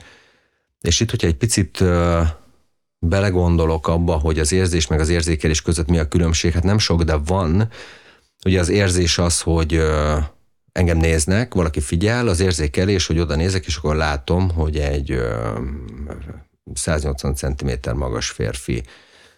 [0.80, 1.84] és itt, hogyha egy picit
[3.08, 7.02] belegondolok abba, hogy az érzés meg az érzékelés között mi a különbség, hát nem sok,
[7.02, 7.68] de van.
[8.44, 9.80] Ugye az érzés az, hogy
[10.72, 15.18] engem néznek, valaki figyel, az érzékelés, hogy oda nézek, és akkor látom, hogy egy
[16.74, 18.82] 180 cm magas férfi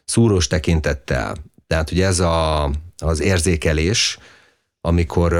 [0.04, 1.36] szúrós tekintettel.
[1.66, 4.18] Tehát ugye ez a, az érzékelés,
[4.80, 5.32] amikor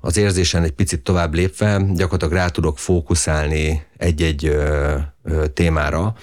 [0.00, 4.56] az érzésen egy picit tovább lépve gyakorlatilag rá tudok fókuszálni egy-egy
[5.54, 6.14] témára,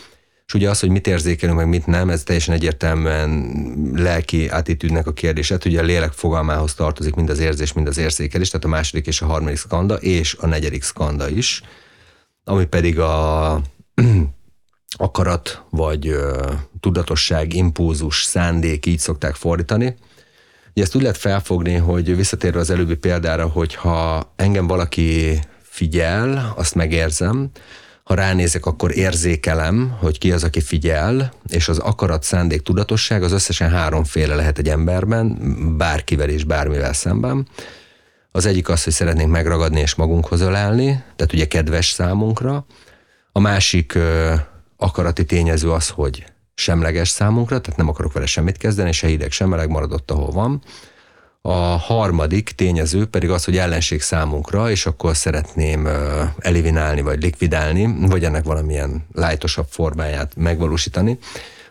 [0.52, 3.54] és ugye az, hogy mit érzékelünk, meg mit nem, ez teljesen egyértelműen
[3.96, 5.54] lelki attitűdnek a kérdése.
[5.54, 9.08] Hát ugye a lélek fogalmához tartozik mind az érzés, mind az érzékelés, tehát a második
[9.08, 11.62] és a harmadik skanda, és a negyedik skanda is,
[12.44, 13.62] ami pedig a
[14.98, 19.96] akarat, vagy ö, tudatosság, impulzus, szándék, így szokták fordítani.
[20.72, 26.76] Ugye ezt úgy lehet felfogni, hogy visszatérve az előbbi példára, hogyha engem valaki figyel, azt
[26.76, 27.50] megérzem,
[28.12, 33.32] ha ránézek, akkor érzékelem, hogy ki az, aki figyel, és az akarat, szándék, tudatosság az
[33.32, 35.38] összesen háromféle lehet egy emberben,
[35.78, 37.47] bárkivel és bármivel szemben.
[38.32, 42.65] Az egyik az, hogy szeretnénk megragadni és magunkhoz ölelni, tehát ugye kedves számunkra.
[43.32, 44.34] A másik ö,
[44.78, 49.50] akarati tényező az, hogy semleges számunkra, tehát nem akarok vele semmit kezdeni, se hideg, sem
[49.50, 50.62] meleg maradott, ahol van.
[51.41, 55.88] A harmadik tényező pedig az, hogy ellenség számunkra, és akkor szeretném
[56.39, 61.17] eliminálni, vagy likvidálni, vagy ennek valamilyen lájtosabb formáját megvalósítani.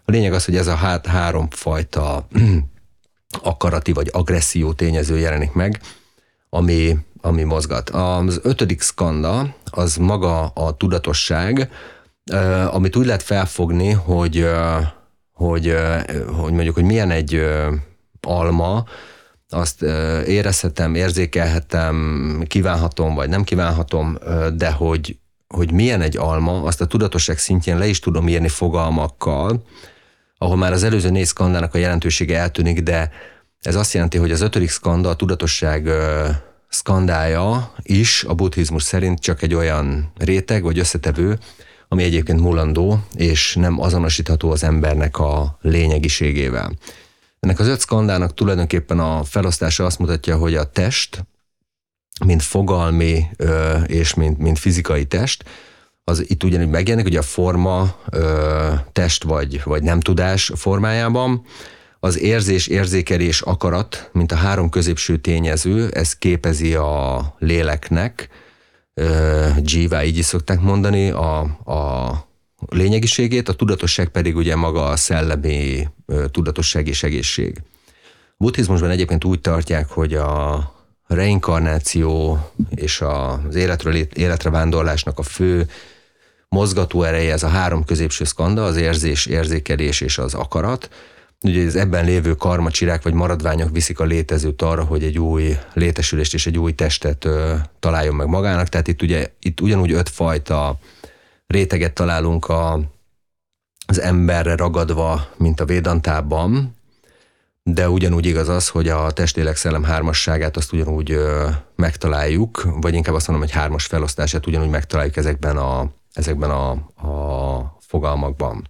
[0.04, 2.26] A lényeg az, hogy ez a hát három fajta
[3.42, 5.80] akarati vagy agresszió tényező jelenik meg,
[6.48, 7.90] ami, ami mozgat.
[7.90, 11.70] Az ötödik skanda az maga a tudatosság,
[12.70, 14.46] amit úgy lehet felfogni, hogy,
[15.33, 15.76] hogy,
[16.40, 17.42] hogy mondjuk, hogy milyen egy
[18.20, 18.85] alma,
[19.53, 19.83] azt
[20.27, 24.19] érezhetem, érzékelhetem, kívánhatom, vagy nem kívánhatom,
[24.55, 29.65] de hogy, hogy milyen egy alma, azt a tudatosság szintjén le is tudom írni fogalmakkal,
[30.39, 33.11] ahol már az előző négy szkandának a jelentősége eltűnik, de
[33.61, 35.89] ez azt jelenti, hogy az ötödik szkanda, a tudatosság
[36.69, 41.39] szkandája is a buddhizmus szerint csak egy olyan réteg vagy összetevő,
[41.89, 46.73] ami egyébként mulandó, és nem azonosítható az embernek a lényegiségével.
[47.40, 51.24] Ennek az öt szkandának tulajdonképpen a felosztása azt mutatja, hogy a test,
[52.24, 53.26] mint fogalmi
[53.87, 55.44] és mint, mint fizikai test,
[56.05, 57.96] az itt ugyanúgy megjelenik, hogy a forma,
[58.92, 61.44] test vagy, vagy nem tudás formájában,
[62.00, 68.29] az érzés, érzékelés, akarat, mint a három középső tényező, ez képezi a léleknek,
[69.62, 72.30] jiva, így is szokták mondani, a, a
[72.68, 75.88] lényegiségét, a tudatosság pedig ugye maga a szellemi
[76.31, 77.62] tudatosság és egészség.
[78.29, 80.73] A buddhizmusban egyébként úgy tartják, hogy a
[81.07, 82.38] reinkarnáció
[82.75, 85.68] és az életről életre vándorlásnak a fő
[86.49, 90.88] mozgató ereje ez a három középső szkanda, az érzés, érzékelés és az akarat.
[91.44, 96.35] Ugye az ebben lévő karmacsirák vagy maradványok viszik a létezőt arra, hogy egy új létesülést
[96.35, 98.68] és egy új testet ö, találjon meg magának.
[98.68, 100.79] Tehát itt ugye itt ugyanúgy ötfajta
[101.51, 102.81] réteget találunk a,
[103.87, 106.77] az emberre ragadva, mint a védantában,
[107.63, 113.15] de ugyanúgy igaz az, hogy a testélek szellem hármasságát azt ugyanúgy ö, megtaláljuk, vagy inkább
[113.15, 116.71] azt mondom, hogy hármas felosztását ugyanúgy megtaláljuk ezekben a, ezekben a,
[117.09, 118.69] a fogalmakban.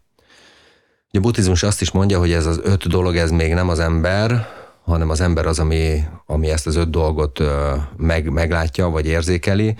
[1.13, 4.49] A buddhizmus azt is mondja, hogy ez az öt dolog, ez még nem az ember,
[4.85, 7.43] hanem az ember az, ami, ami ezt az öt dolgot
[7.97, 9.77] meg, meglátja, vagy érzékeli.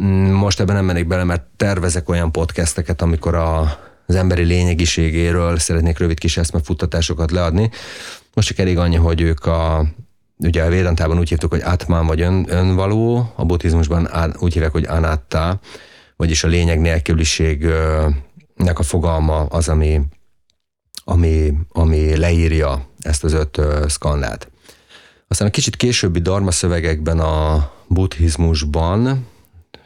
[0.00, 5.58] Mm, most ebben nem mennék bele, mert tervezek olyan podcasteket, amikor a, az emberi lényegiségéről
[5.58, 7.70] szeretnék rövid kis eszmefuttatásokat leadni.
[8.34, 9.86] Most csak elég annyi, hogy ők a,
[10.38, 14.86] ugye a Védantában úgy hívtuk, hogy Atman vagy ön, önvaló, a buddhizmusban úgy hívják, hogy
[14.86, 15.60] Anatta,
[16.16, 20.00] vagyis a lényeg nélküliségnek a fogalma az, ami,
[21.04, 24.50] ami, ami leírja ezt az öt szkandát.
[25.28, 29.26] Aztán a kicsit későbbi dharma szövegekben a buddhizmusban,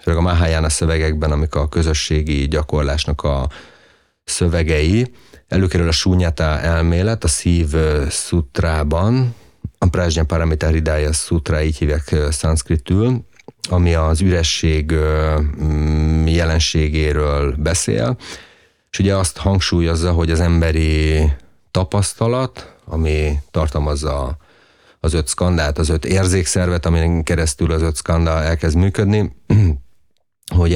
[0.03, 3.49] főleg a Mahayana szövegekben, amik a közösségi gyakorlásnak a
[4.25, 5.13] szövegei,
[5.49, 7.75] előkerül a súnyata elmélet a szív
[8.09, 9.35] szutrában,
[9.79, 13.25] a Prajna Paramita Hridaya Sutra, így hívják szanszkritül,
[13.69, 14.95] ami az üresség
[16.25, 18.17] jelenségéről beszél,
[18.91, 21.33] és ugye azt hangsúlyozza, hogy az emberi
[21.71, 24.37] tapasztalat, ami tartalmazza
[25.01, 29.33] az öt skandát, az öt érzékszervet, amin keresztül az öt skanda elkezd működni,
[30.55, 30.73] hogy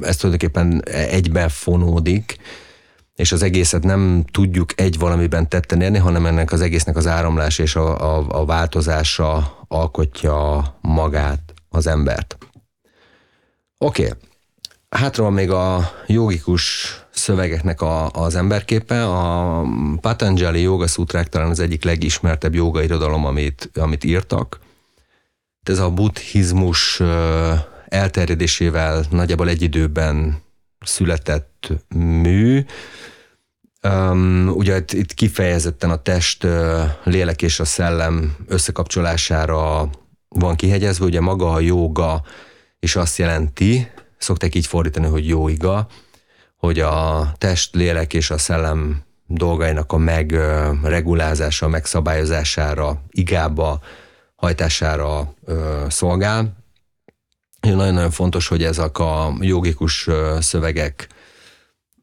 [0.00, 2.36] ez tulajdonképpen egybe fonódik,
[3.14, 7.58] és az egészet nem tudjuk egy valamiben tetten érni, hanem ennek az egésznek az áramlás
[7.58, 12.38] és a, a, a változása alkotja magát az embert.
[13.78, 14.18] Oké, okay.
[14.88, 19.06] hátra van még a jogikus szövegeknek a, az emberképe.
[19.06, 19.62] A
[20.00, 24.58] Patanjali Yoga Sutrák talán az egyik legismertebb joga irodalom, amit, amit írtak.
[25.62, 27.02] Ez a buddhizmus
[27.88, 30.42] elterjedésével nagyjából egy időben
[30.80, 32.64] született mű.
[33.82, 36.46] Um, ugye itt, itt kifejezetten a test,
[37.04, 39.90] lélek és a szellem összekapcsolására
[40.28, 42.22] van kihegyezve, ugye maga a joga
[42.78, 45.86] és azt jelenti, szokták így fordítani, hogy jóiga,
[46.56, 53.80] hogy a test, lélek és a szellem dolgainak a megregulázása, megszabályozására, igába,
[54.36, 56.57] hajtására ö, szolgál.
[57.60, 60.08] Nagyon-nagyon fontos, hogy ezek a jogikus
[60.40, 61.08] szövegek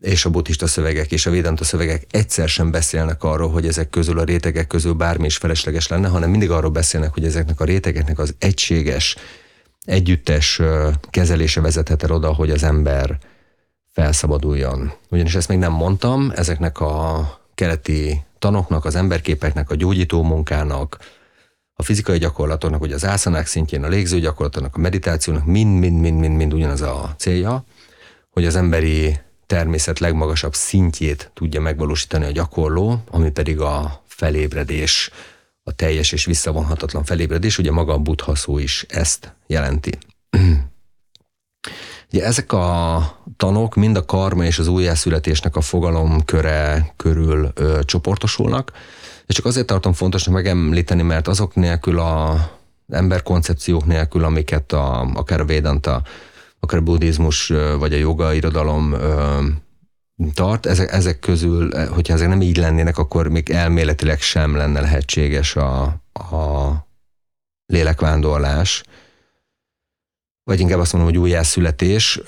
[0.01, 4.19] és a buddhista szövegek és a védanta szövegek egyszer sem beszélnek arról, hogy ezek közül
[4.19, 8.19] a rétegek közül bármi is felesleges lenne, hanem mindig arról beszélnek, hogy ezeknek a rétegeknek
[8.19, 9.15] az egységes,
[9.85, 10.61] együttes
[11.09, 13.17] kezelése vezethet el oda, hogy az ember
[13.91, 14.91] felszabaduljon.
[15.09, 20.97] Ugyanis ezt még nem mondtam, ezeknek a keleti tanoknak, az emberképeknek, a gyógyító munkának,
[21.75, 27.13] a fizikai gyakorlatoknak, ugye az ászanák szintjén, a légző gyakorlatoknak, a meditációnak mind-mind-mind-mind ugyanaz a
[27.17, 27.63] célja,
[28.29, 35.11] hogy az emberi természet legmagasabb szintjét tudja megvalósítani a gyakorló, ami pedig a felébredés,
[35.63, 39.97] a teljes és visszavonhatatlan felébredés, ugye maga a buddha szó is ezt jelenti.
[42.15, 43.01] Ugye ezek a
[43.37, 48.71] tanok mind a karma és az újjászületésnek a fogalomköre körül ö, csoportosulnak,
[49.25, 52.35] és csak azért tartom fontosnak megemlíteni, mert azok nélkül a
[52.89, 56.01] emberkoncepciók nélkül, amiket a, akár a Védanta
[56.59, 58.95] akár a buddhizmus vagy a joga irodalom
[60.33, 65.55] tart, ezek, ezek közül, hogyha ezek nem így lennének, akkor még elméletileg sem lenne lehetséges
[65.55, 65.81] a,
[66.13, 66.73] a
[67.65, 68.83] lélekvándorlás,
[70.45, 72.21] vagy inkább azt mondom, hogy újjászületés,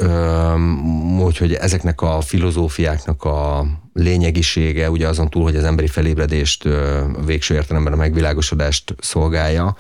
[1.20, 6.68] úgyhogy ezeknek a filozófiáknak a lényegisége, ugye azon túl, hogy az emberi felébredést,
[7.26, 9.78] végső értelemben a megvilágosodást szolgálja,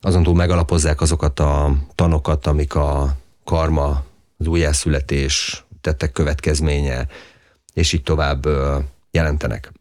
[0.00, 4.04] azon túl megalapozzák azokat a tanokat, amik a karma,
[4.38, 7.06] az újjászületés, tettek következménye,
[7.74, 8.46] és így tovább
[9.10, 9.72] jelentenek.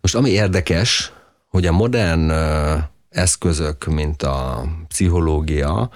[0.00, 1.12] Most ami érdekes,
[1.48, 2.30] hogy a modern
[3.08, 5.90] eszközök, mint a pszichológia,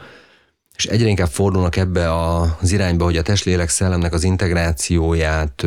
[0.78, 5.64] és egyre inkább fordulnak ebbe az irányba, hogy a testlélek szellemnek az integrációját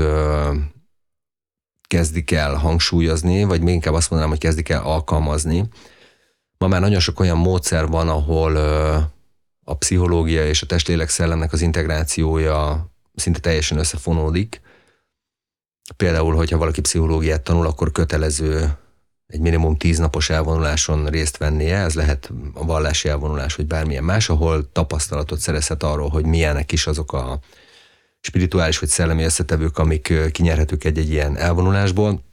[1.88, 5.68] kezdik el hangsúlyozni, vagy még inkább azt mondanám, hogy kezdik el alkalmazni.
[6.58, 8.56] Ma már nagyon sok olyan módszer van, ahol
[9.64, 14.62] a pszichológia és a testlélek szellemnek az integrációja szinte teljesen összefonódik.
[15.98, 18.78] Például, hogyha valaki pszichológiát tanul, akkor kötelező
[19.32, 24.30] egy minimum tíz napos elvonuláson részt vennie, ez lehet a vallási elvonulás, vagy bármilyen más,
[24.30, 27.40] ahol tapasztalatot szerezhet arról, hogy milyenek is azok a
[28.22, 32.24] spirituális vagy szellemi összetevők, amik kinyerhetők egy-egy ilyen elvonulásból.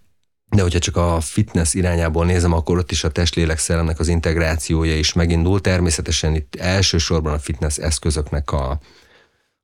[0.50, 4.96] De hogyha csak a fitness irányából nézem, akkor ott is a testlélek szellemnek az integrációja
[4.96, 5.60] is megindul.
[5.60, 8.80] Természetesen itt elsősorban a fitness eszközöknek a,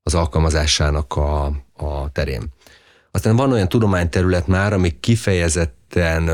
[0.02, 2.52] az alkalmazásának a, a terén.
[3.10, 6.28] Aztán van olyan tudományterület már, ami kifejezetten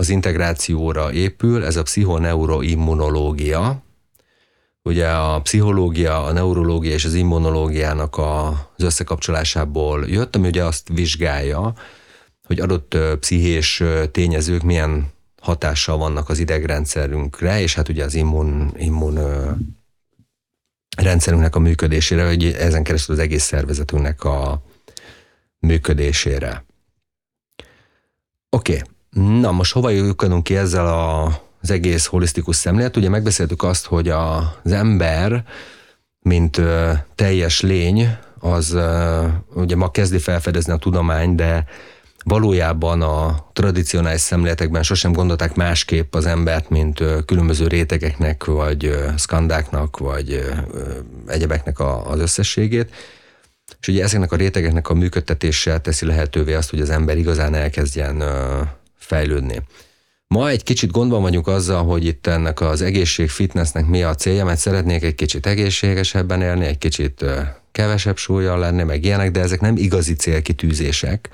[0.00, 3.82] az integrációra épül, ez a pszichoneuroimmunológia.
[4.82, 11.74] Ugye a pszichológia, a neurológia és az immunológiának az összekapcsolásából jött, ami ugye azt vizsgálja,
[12.46, 15.06] hogy adott pszichés tényezők milyen
[15.40, 19.18] hatással vannak az idegrendszerünkre, és hát ugye az immun, immun
[20.96, 24.62] rendszerünknek a működésére, hogy ezen keresztül az egész szervezetünknek a
[25.58, 26.64] működésére.
[28.50, 28.98] Oké, okay.
[29.10, 31.24] Na most hova jutottunk ki ezzel a,
[31.60, 32.96] az egész holisztikus szemlélet?
[32.96, 35.44] Ugye megbeszéltük azt, hogy a, az ember,
[36.20, 41.64] mint ö, teljes lény, az ö, ugye ma kezdi felfedezni a tudomány, de
[42.24, 50.44] valójában a tradicionális szemléletekben sosem gondolták másképp az embert, mint különböző rétegeknek, vagy szkandáknak, vagy
[51.26, 52.94] egyebeknek az összességét.
[53.80, 58.22] És ugye ezeknek a rétegeknek a működtetése teszi lehetővé azt, hogy az ember igazán elkezdjen
[59.00, 59.62] fejlődni.
[60.26, 64.44] Ma egy kicsit gondban vagyunk azzal, hogy itt ennek az egészség fitnessnek mi a célja,
[64.44, 67.24] mert szeretnék egy kicsit egészségesebben élni, egy kicsit
[67.72, 71.28] kevesebb súlyjal lenni, meg ilyenek, de ezek nem igazi célkitűzések,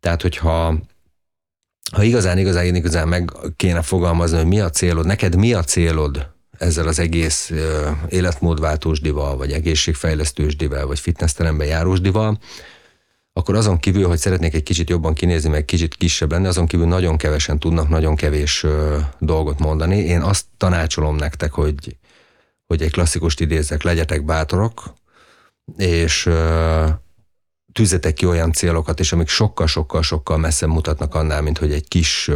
[0.00, 0.74] tehát, hogyha
[1.92, 6.30] ha igazán, igazán, igazán meg kéne fogalmazni, hogy mi a célod, neked mi a célod
[6.58, 7.52] ezzel az egész
[8.08, 12.38] életmódváltósdival, vagy egészségfejlesztősdivel, vagy fitnessteremben járósdival,
[13.38, 16.86] akkor azon kívül, hogy szeretnék egy kicsit jobban kinézni, meg kicsit kisebb lenni, azon kívül
[16.86, 18.66] nagyon kevesen tudnak nagyon kevés
[19.18, 19.96] dolgot mondani.
[19.96, 21.96] Én azt tanácsolom nektek, hogy,
[22.66, 24.94] hogy egy klasszikust idézek, legyetek bátorok,
[25.76, 26.30] és
[27.72, 32.30] tűzetek ki olyan célokat, és amik sokkal-sokkal-sokkal messze mutatnak annál, mint hogy egy kis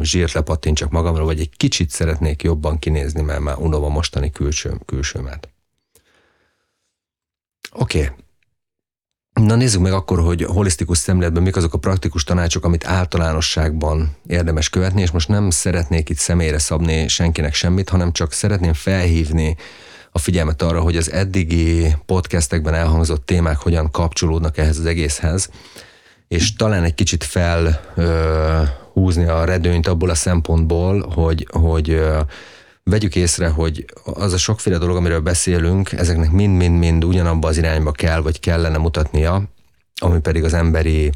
[0.00, 4.80] zsírt lepattintsak magamra, vagy egy kicsit szeretnék jobban kinézni, mert már unom a mostani külső,
[4.86, 5.48] külsőmet.
[7.72, 8.02] Oké.
[8.02, 8.28] Okay.
[9.32, 14.68] Na nézzük meg akkor, hogy holisztikus szemléletben mik azok a praktikus tanácsok, amit általánosságban érdemes
[14.68, 19.56] követni, és most nem szeretnék itt személyre szabni senkinek semmit, hanem csak szeretném felhívni
[20.12, 25.50] a figyelmet arra, hogy az eddigi podcastekben elhangzott témák hogyan kapcsolódnak ehhez az egészhez,
[26.28, 28.62] és talán egy kicsit fel ö,
[28.92, 32.20] húzni a redőnyt abból a szempontból, hogy, hogy ö,
[32.90, 38.20] vegyük észre, hogy az a sokféle dolog, amiről beszélünk, ezeknek mind-mind-mind ugyanabba az irányba kell,
[38.20, 39.42] vagy kellene mutatnia,
[40.00, 41.10] ami pedig az emberi,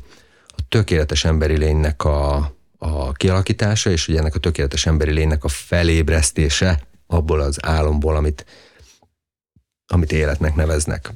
[0.49, 2.35] a tökéletes emberi lénynek a,
[2.79, 8.45] a kialakítása, és ugye ennek a tökéletes emberi lénynek a felébresztése abból az álomból, amit
[9.87, 11.13] amit életnek neveznek.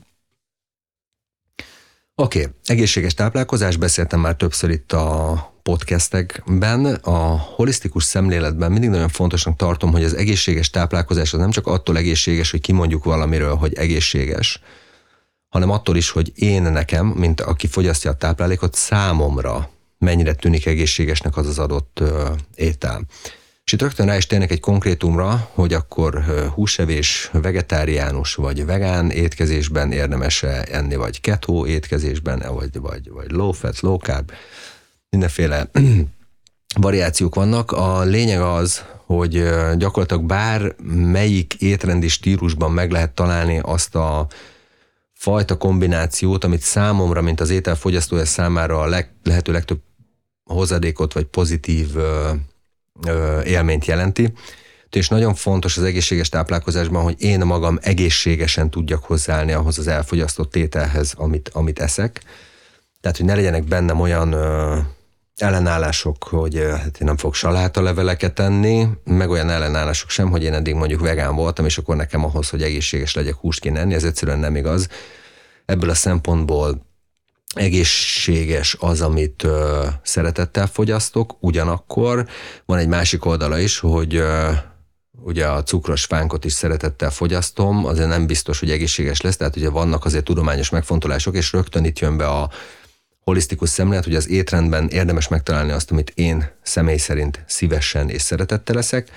[2.20, 2.52] Oké, okay.
[2.64, 6.84] egészséges táplálkozás, beszéltem már többször itt a podcastekben.
[6.94, 11.96] A holisztikus szemléletben mindig nagyon fontosnak tartom, hogy az egészséges táplálkozás az nem csak attól
[11.96, 14.60] egészséges, hogy kimondjuk valamiről, hogy egészséges,
[15.48, 21.36] hanem attól is, hogy én nekem, mint aki fogyasztja a táplálékot, számomra mennyire tűnik egészségesnek
[21.36, 22.02] az az adott
[22.54, 23.00] étel.
[23.68, 29.92] És itt rögtön rá is térnek egy konkrétumra, hogy akkor húsevés, vegetáriánus vagy vegán étkezésben
[29.92, 34.32] érdemes -e enni, vagy keto étkezésben, vagy, vagy, vagy low fat, low carb,
[35.10, 35.70] mindenféle
[36.80, 37.72] variációk vannak.
[37.72, 39.32] A lényeg az, hogy
[39.76, 44.26] gyakorlatilag bár melyik étrendi stílusban meg lehet találni azt a
[45.12, 49.80] fajta kombinációt, amit számomra, mint az étel fogyasztója számára a leg, lehető legtöbb
[50.44, 51.88] hozadékot vagy pozitív
[53.44, 54.32] élményt jelenti.
[54.90, 60.50] És nagyon fontos az egészséges táplálkozásban, hogy én magam egészségesen tudjak hozzáállni ahhoz az elfogyasztott
[60.50, 62.22] tételhez, amit, amit eszek.
[63.00, 64.78] Tehát, hogy ne legyenek bennem olyan ö,
[65.36, 67.36] ellenállások, hogy hát én nem fogok
[67.74, 72.24] leveleket enni, meg olyan ellenállások sem, hogy én eddig mondjuk vegán voltam, és akkor nekem
[72.24, 74.88] ahhoz, hogy egészséges legyek, húst kéne enni, ez egyszerűen nem igaz.
[75.64, 76.86] ebből a szempontból
[77.58, 82.26] egészséges az, amit ö, szeretettel fogyasztok, ugyanakkor
[82.64, 84.50] van egy másik oldala is, hogy ö,
[85.22, 89.68] ugye a cukros fánkot is szeretettel fogyasztom, azért nem biztos, hogy egészséges lesz, tehát ugye
[89.70, 92.50] vannak azért tudományos megfontolások, és rögtön itt jön be a
[93.20, 98.74] holisztikus szemlélet, hogy az étrendben érdemes megtalálni azt, amit én személy szerint szívesen és szeretettel
[98.74, 99.10] leszek,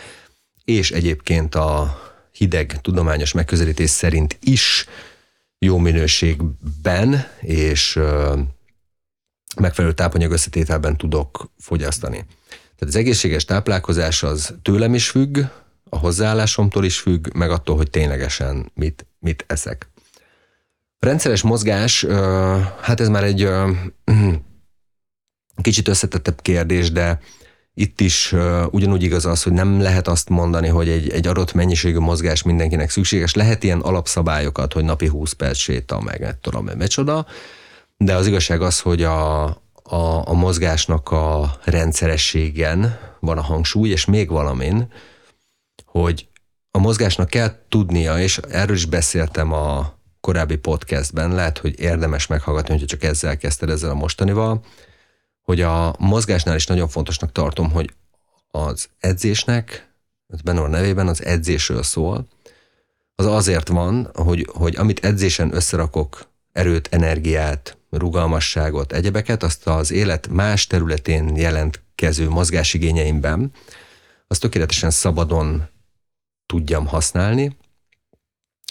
[0.65, 1.99] és egyébként a
[2.31, 4.85] hideg tudományos megközelítés szerint is
[5.65, 7.99] jó minőségben és
[9.55, 12.25] megfelelő tápanyag összetételben tudok fogyasztani.
[12.49, 15.39] Tehát az egészséges táplálkozás az tőlem is függ,
[15.89, 19.89] a hozzáállásomtól is függ, meg attól, hogy ténylegesen mit, mit eszek.
[20.99, 22.05] Rendszeres mozgás,
[22.81, 23.49] hát ez már egy
[25.61, 27.19] kicsit összetettebb kérdés, de
[27.73, 28.35] itt is
[28.69, 32.89] ugyanúgy igaz az, hogy nem lehet azt mondani, hogy egy, egy adott mennyiségű mozgás mindenkinek
[32.89, 33.33] szükséges.
[33.33, 37.25] Lehet ilyen alapszabályokat, hogy napi 20 perc séta, meg nem tudom, mecsoda,
[37.97, 39.43] de az igazság az, hogy a,
[39.83, 44.91] a, a mozgásnak a rendszerességen van a hangsúly, és még valamin,
[45.85, 46.27] hogy
[46.71, 52.71] a mozgásnak kell tudnia, és erről is beszéltem a korábbi podcastben, lehet, hogy érdemes meghallgatni,
[52.71, 54.61] hogyha csak ezzel kezdted ezzel a mostanival,
[55.41, 57.93] hogy a mozgásnál is nagyon fontosnak tartom, hogy
[58.51, 59.89] az edzésnek,
[60.43, 62.27] benne a nevében, az edzésről szól,
[63.15, 70.27] az azért van, hogy, hogy amit edzésen összerakok, erőt, energiát, rugalmasságot, egyebeket, azt az élet
[70.27, 73.51] más területén jelentkező mozgásigényeimben,
[74.27, 75.67] az tökéletesen szabadon
[76.45, 77.57] tudjam használni,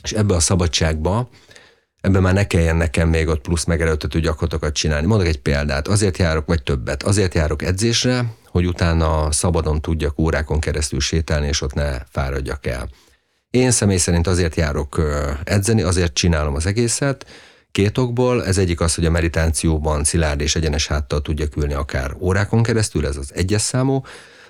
[0.03, 1.29] és ebbe a szabadságba
[2.01, 5.07] ebben már ne kelljen nekem még ott plusz megerőltető gyakorlatokat csinálni.
[5.07, 10.61] Mondok egy példát, azért járok, vagy többet, azért járok edzésre, hogy utána szabadon tudjak órákon
[10.61, 12.89] keresztül sétálni, és ott ne fáradjak el.
[13.51, 15.01] Én személy szerint azért járok
[15.45, 17.27] edzeni, azért csinálom az egészet,
[17.73, 18.47] két okból.
[18.47, 23.07] Ez egyik az, hogy a meditációban szilárd és egyenes háttal tudjak ülni akár órákon keresztül,
[23.07, 24.03] ez az egyes számú.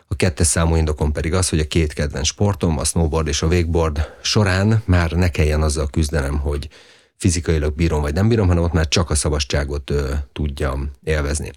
[0.07, 3.47] A kettes számú indokom pedig az, hogy a két kedvenc sportom, a snowboard és a
[3.47, 6.69] wakeboard során már ne kelljen azzal küzdenem, hogy
[7.21, 11.51] fizikailag bírom vagy nem bírom, hanem ott már csak a szabadságot ö, tudjam élvezni.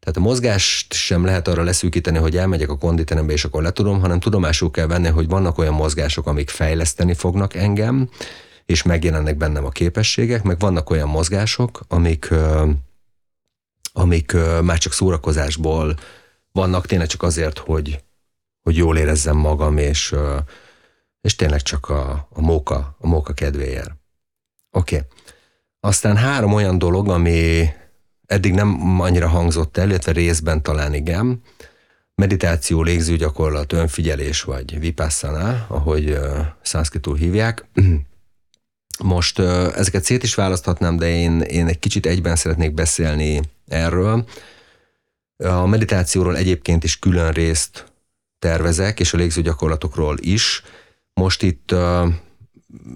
[0.00, 4.20] Tehát a mozgást sem lehet arra leszűkíteni, hogy elmegyek a konditerembe és akkor letudom, hanem
[4.20, 8.10] tudomásul kell venni, hogy vannak olyan mozgások, amik fejleszteni fognak engem,
[8.64, 12.70] és megjelennek bennem a képességek, meg vannak olyan mozgások, amik, ö,
[13.92, 15.94] amik ö, már csak szórakozásból
[16.52, 18.02] vannak, tényleg csak azért, hogy,
[18.62, 20.14] hogy jól érezzem magam, és,
[21.20, 23.95] és tényleg csak a, a móka, a móka kedvéért.
[24.70, 24.96] Oké.
[24.96, 25.08] Okay.
[25.80, 27.68] Aztán három olyan dolog, ami
[28.26, 31.42] eddig nem annyira hangzott el, illetve részben talán igen.
[32.14, 37.64] Meditáció, légzőgyakorlat, önfigyelés, vagy vipassana, ahogy uh, szanszkitul hívják.
[39.04, 44.24] Most uh, ezeket szét is választhatnám, de én, én egy kicsit egyben szeretnék beszélni erről.
[45.36, 47.92] A meditációról egyébként is külön részt
[48.38, 50.62] tervezek, és a légzőgyakorlatokról is.
[51.14, 52.08] Most itt uh,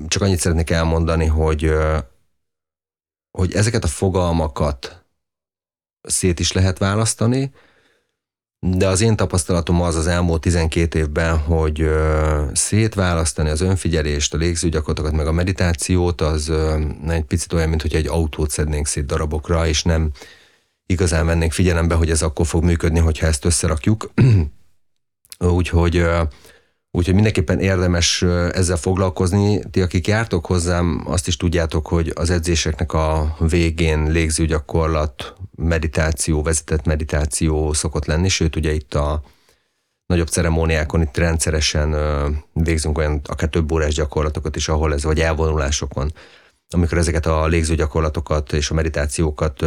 [0.08, 1.72] csak annyit szeretnék elmondani, hogy,
[3.30, 5.04] hogy ezeket a fogalmakat
[6.02, 7.52] szét is lehet választani,
[8.66, 11.90] de az én tapasztalatom az az elmúlt 12 évben, hogy
[12.52, 16.52] szétválasztani az önfigyelést, a légzőgyakorlatokat, meg a meditációt, az
[17.08, 20.10] egy picit olyan, mint hogy egy autót szednénk szét darabokra, és nem
[20.86, 24.10] igazán vennénk figyelembe, hogy ez akkor fog működni, hogyha ezt összerakjuk.
[25.38, 26.06] Úgyhogy
[26.92, 28.22] Úgyhogy mindenképpen érdemes
[28.52, 29.60] ezzel foglalkozni.
[29.70, 36.84] Ti, akik jártok hozzám, azt is tudjátok, hogy az edzéseknek a végén légzőgyakorlat, meditáció, vezetett
[36.84, 39.22] meditáció szokott lenni, sőt ugye itt a
[40.06, 41.94] nagyobb ceremóniákon itt rendszeresen
[42.52, 46.12] végzünk olyan akár több órás gyakorlatokat is, ahol ez, vagy elvonulásokon,
[46.68, 49.64] amikor ezeket a légzőgyakorlatokat és a meditációkat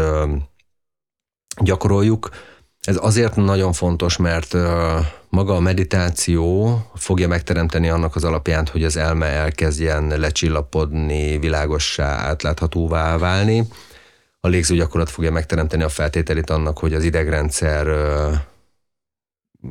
[1.61, 2.29] gyakoroljuk,
[2.83, 4.55] ez azért nagyon fontos, mert
[5.29, 13.17] maga a meditáció fogja megteremteni annak az alapján, hogy az elme elkezdjen lecsillapodni, világossá, átláthatóvá
[13.17, 13.67] válni.
[14.39, 17.87] A légzőgyakorlat fogja megteremteni a feltételét annak, hogy az idegrendszer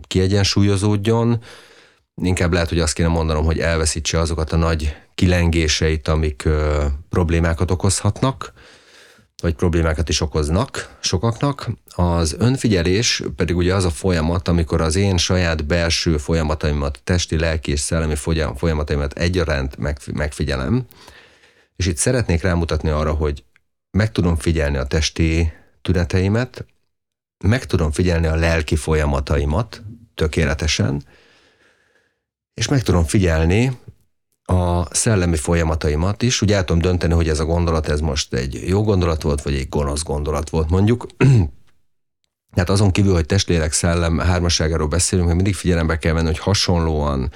[0.06, 1.42] kiegyensúlyozódjon.
[2.22, 6.48] Inkább lehet, hogy azt kéne mondanom, hogy elveszítse azokat a nagy kilengéseit, amik
[7.08, 8.52] problémákat okozhatnak
[9.42, 11.70] vagy problémákat is okoznak sokaknak.
[11.94, 17.70] Az önfigyelés pedig ugye az a folyamat, amikor az én saját belső folyamataimat, testi, lelki
[17.70, 18.14] és szellemi
[18.54, 19.76] folyamataimat egyaránt
[20.12, 20.86] megfigyelem,
[21.76, 23.44] és itt szeretnék rámutatni arra, hogy
[23.90, 26.66] meg tudom figyelni a testi tüneteimet,
[27.44, 29.82] meg tudom figyelni a lelki folyamataimat
[30.14, 31.02] tökéletesen,
[32.54, 33.78] és meg tudom figyelni
[34.44, 36.42] a szellemi folyamataimat is.
[36.42, 39.54] Ugye el tudom dönteni, hogy ez a gondolat, ez most egy jó gondolat volt, vagy
[39.54, 41.06] egy gonosz gondolat volt mondjuk.
[42.54, 47.30] Tehát azon kívül, hogy testlélek szellem hármasságáról beszélünk, hogy mindig figyelembe kell venni, hogy hasonlóan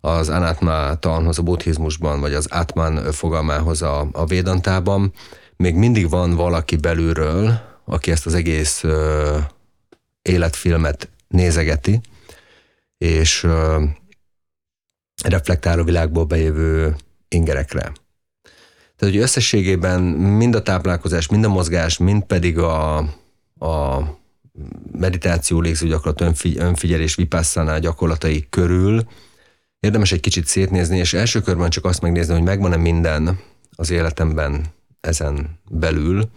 [0.00, 5.12] az anatma tanhoz a buddhizmusban, vagy az atman fogalmához a, a védantában,
[5.56, 9.36] még mindig van valaki belülről, aki ezt az egész ö,
[10.22, 12.00] életfilmet nézegeti,
[12.98, 13.84] és ö,
[15.28, 16.96] reflektál a világból bejövő
[17.28, 17.92] ingerekre.
[18.96, 22.96] Tehát, hogy összességében mind a táplálkozás, mind a mozgás, mind pedig a,
[23.58, 24.02] a
[24.92, 29.04] meditáció, légzőgyakorlat, önfigy, önfigyelés, vipasszánál gyakorlatai körül
[29.80, 33.40] érdemes egy kicsit szétnézni, és első körben csak azt megnézni, hogy megvan-e minden
[33.76, 34.64] az életemben
[35.00, 36.30] ezen belül,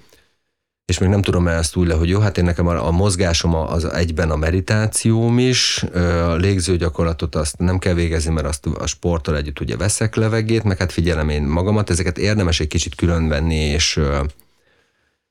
[0.85, 2.91] és még nem tudom el ezt úgy le, hogy jó, hát én nekem a, a
[2.91, 8.87] mozgásom az egyben a meditációm is, a légzőgyakorlatot azt nem kell végezni, mert azt a
[8.87, 13.27] sporttal együtt ugye veszek levegét, meg hát figyelem én magamat, ezeket érdemes egy kicsit külön
[13.27, 13.99] venni és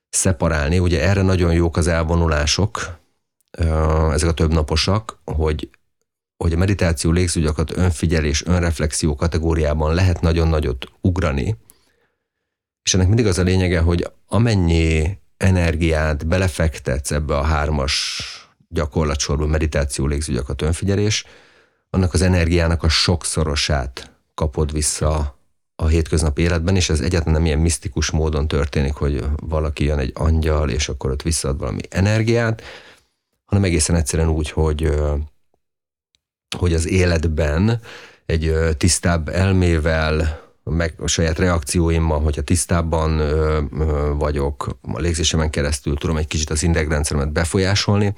[0.08, 0.78] szeparálni.
[0.78, 2.98] Ugye erre nagyon jók az elvonulások,
[4.12, 5.70] ezek a többnaposak, hogy
[6.36, 11.56] hogy a meditáció, légzőgyakorlat, önfigyelés, önreflexió kategóriában lehet nagyon nagyot ugrani,
[12.82, 18.22] és ennek mindig az a lényege, hogy amennyi energiát belefektetsz ebbe a hármas
[18.68, 21.24] gyakorlatsorba, meditáció, légzőgyakorlat, önfigyelés,
[21.90, 25.38] annak az energiának a sokszorosát kapod vissza
[25.76, 30.12] a hétköznapi életben, és ez egyáltalán nem ilyen misztikus módon történik, hogy valaki jön egy
[30.14, 32.62] angyal, és akkor ott visszaad valami energiát,
[33.44, 34.94] hanem egészen egyszerűen úgy, hogy,
[36.56, 37.80] hogy az életben
[38.26, 45.96] egy tisztább elmével, meg a saját reakcióimmal, hogyha tisztábban ö, ö, vagyok, a légzésemen keresztül
[45.96, 48.14] tudom egy kicsit az idegrendszeremet befolyásolni,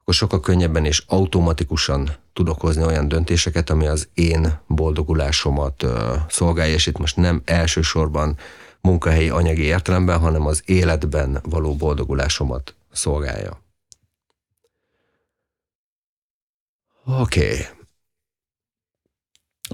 [0.00, 6.74] akkor sokkal könnyebben és automatikusan tudok hozni olyan döntéseket, ami az én boldogulásomat ö, szolgálja,
[6.74, 8.36] és itt most nem elsősorban
[8.80, 13.62] munkahelyi anyagi értelemben, hanem az életben való boldogulásomat szolgálja.
[17.04, 17.50] Oké.
[17.50, 17.73] Okay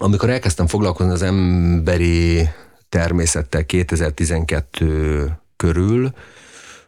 [0.00, 2.48] amikor elkezdtem foglalkozni az emberi
[2.88, 6.12] természettel 2012 körül,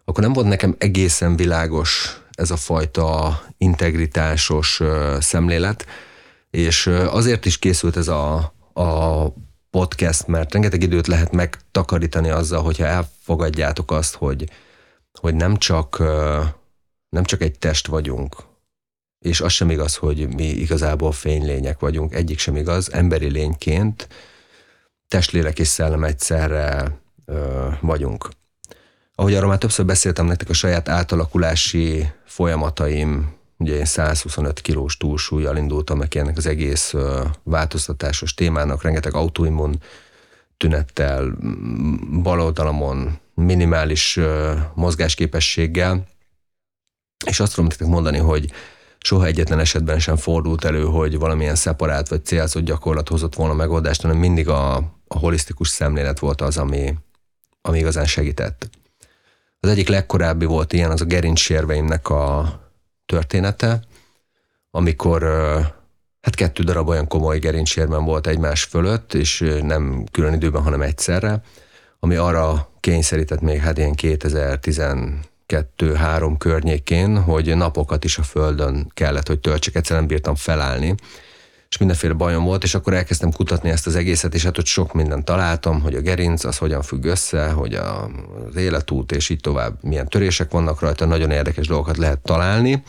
[0.04, 4.80] akkor nem volt nekem egészen világos ez a fajta integritásos
[5.18, 5.86] szemlélet,
[6.50, 9.26] és azért is készült ez a, a
[9.70, 14.50] podcast, mert rengeteg időt lehet megtakarítani azzal, hogyha elfogadjátok azt, hogy,
[15.20, 15.98] hogy nem csak
[17.08, 18.36] nem csak egy test vagyunk,
[19.22, 24.08] és az sem igaz, hogy mi igazából fénylények vagyunk, egyik sem igaz, emberi lényként
[25.08, 28.28] testlélek és szellem egyszerre ö, vagyunk.
[29.14, 35.56] Ahogy arról már többször beszéltem nektek, a saját átalakulási folyamataim, ugye én 125 kilós túlsúlyjal
[35.56, 39.82] indultam meg ennek az egész ö, változtatásos témának, rengeteg autoimmun
[40.56, 41.36] tünettel,
[42.22, 46.06] baloldalamon, minimális ö, mozgásképességgel,
[47.26, 48.52] és azt tudom nektek mondani, hogy
[49.02, 54.02] soha egyetlen esetben sem fordult elő, hogy valamilyen szeparált vagy célzott gyakorlat hozott volna megoldást,
[54.02, 54.76] hanem mindig a,
[55.08, 56.94] a holisztikus szemlélet volt az, ami,
[57.60, 58.70] ami igazán segített.
[59.60, 62.60] Az egyik legkorábbi volt ilyen, az a gerincsérveimnek a
[63.06, 63.82] története,
[64.70, 65.22] amikor
[66.20, 71.42] hát kettő darab olyan komoly gerincsérben volt egymás fölött, és nem külön időben, hanem egyszerre,
[71.98, 74.78] ami arra kényszerített még hát ilyen 2010
[75.52, 80.94] kettő-három környékén, hogy napokat is a földön kellett, hogy töltsek, egyszerűen bírtam felállni,
[81.68, 84.92] és mindenféle bajom volt, és akkor elkezdtem kutatni ezt az egészet, és hát ott sok
[84.92, 88.10] mindent találtam, hogy a gerinc az hogyan függ össze, hogy a,
[88.48, 92.82] az életút, és így tovább milyen törések vannak rajta, nagyon érdekes dolgokat lehet találni.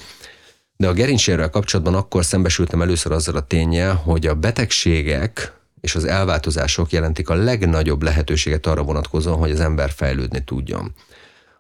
[0.78, 6.05] De a gerincsérrel kapcsolatban akkor szembesültem először azzal a tényel, hogy a betegségek és az
[6.05, 10.93] elváltozások jelentik a legnagyobb lehetőséget arra vonatkozóan, hogy az ember fejlődni tudjon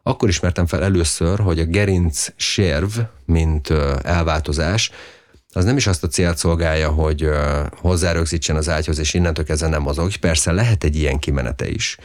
[0.03, 3.69] akkor ismertem fel először, hogy a gerinc sérv, mint
[4.03, 4.91] elváltozás,
[5.55, 7.29] az nem is azt a célt szolgálja, hogy
[7.81, 10.15] hozzárögzítsen az ágyhoz, és innentől kezdve nem mozog.
[10.15, 11.97] Persze lehet egy ilyen kimenete is,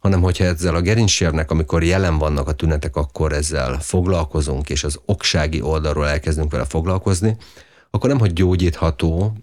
[0.00, 5.00] hanem hogyha ezzel a gerincsérvnek, amikor jelen vannak a tünetek, akkor ezzel foglalkozunk, és az
[5.04, 7.36] oksági oldalról elkezdünk vele foglalkozni,
[7.90, 9.36] akkor nem, hogy gyógyítható,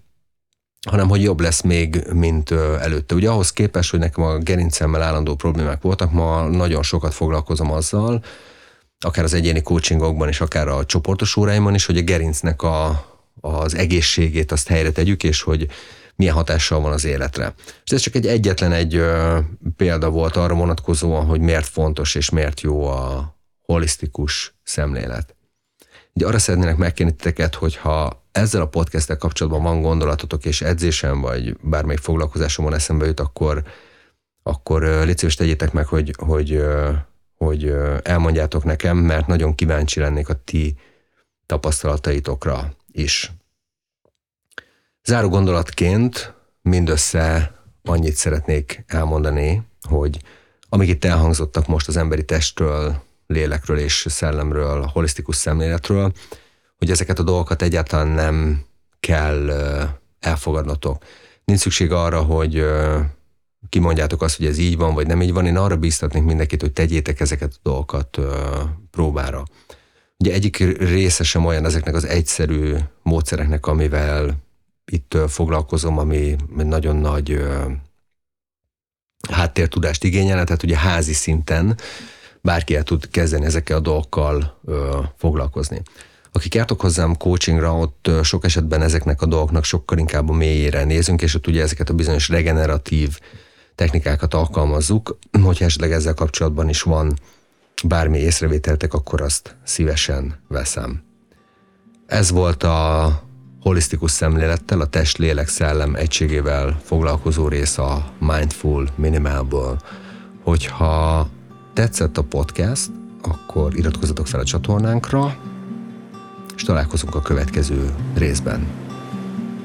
[0.90, 3.14] hanem hogy jobb lesz még, mint előtte.
[3.14, 8.24] Ugye ahhoz képest, hogy nekem a gerincemmel állandó problémák voltak, ma nagyon sokat foglalkozom azzal,
[8.98, 13.04] akár az egyéni coachingokban is, akár a csoportos óráimban is, hogy a gerincnek a,
[13.40, 15.66] az egészségét azt helyre tegyük, és hogy
[16.16, 17.54] milyen hatással van az életre.
[17.84, 19.38] És ez csak egy egyetlen egy ö,
[19.76, 25.34] példa volt arra vonatkozóan, hogy miért fontos és miért jó a holisztikus szemlélet.
[26.14, 31.56] Ugye arra szeretnének megkérni titeket, hogyha ezzel a podcasttel kapcsolatban van gondolatotok és edzésem, vagy
[31.60, 33.62] bármelyik foglalkozásomon eszembe jut, akkor,
[34.42, 36.64] akkor légy tegyétek meg, hogy, hogy,
[37.36, 40.76] hogy elmondjátok nekem, mert nagyon kíváncsi lennék a ti
[41.46, 43.32] tapasztalataitokra is.
[45.04, 50.22] Záró gondolatként mindössze annyit szeretnék elmondani, hogy
[50.68, 53.02] amik itt elhangzottak most az emberi testről,
[53.32, 56.12] lélekről és szellemről, holisztikus szemléletről,
[56.76, 58.64] hogy ezeket a dolgokat egyáltalán nem
[59.00, 59.50] kell
[60.20, 61.04] elfogadnotok.
[61.44, 62.64] Nincs szükség arra, hogy
[63.68, 65.46] kimondjátok azt, hogy ez így van, vagy nem így van.
[65.46, 68.18] Én arra bíztatnék mindenkit, hogy tegyétek ezeket a dolgokat
[68.90, 69.44] próbára.
[70.18, 74.36] Ugye egyik része sem olyan ezeknek az egyszerű módszereknek, amivel
[74.84, 77.44] itt foglalkozom, ami nagyon nagy
[79.30, 81.78] háttértudást igényelne, tehát ugye házi szinten
[82.42, 85.82] bárki el tud kezdeni ezekkel a dolgokkal ö, foglalkozni.
[86.32, 91.22] Akik jártok hozzám coachingra, ott sok esetben ezeknek a dolgoknak sokkal inkább a mélyére nézünk,
[91.22, 93.18] és ott ugye ezeket a bizonyos regeneratív
[93.74, 95.18] technikákat alkalmazzuk.
[95.42, 97.18] Hogyha esetleg ezzel kapcsolatban is van
[97.84, 101.02] bármi észrevételtek, akkor azt szívesen veszem.
[102.06, 103.22] Ez volt a
[103.60, 109.80] holisztikus szemlélettel, a test, lélek, szellem egységével foglalkozó rész a Mindful Minimalból.
[110.42, 111.28] Hogyha
[111.72, 112.90] tetszett a podcast,
[113.22, 115.36] akkor iratkozzatok fel a csatornánkra,
[116.56, 118.66] és találkozunk a következő részben.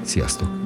[0.02, 0.57] Sziasztok!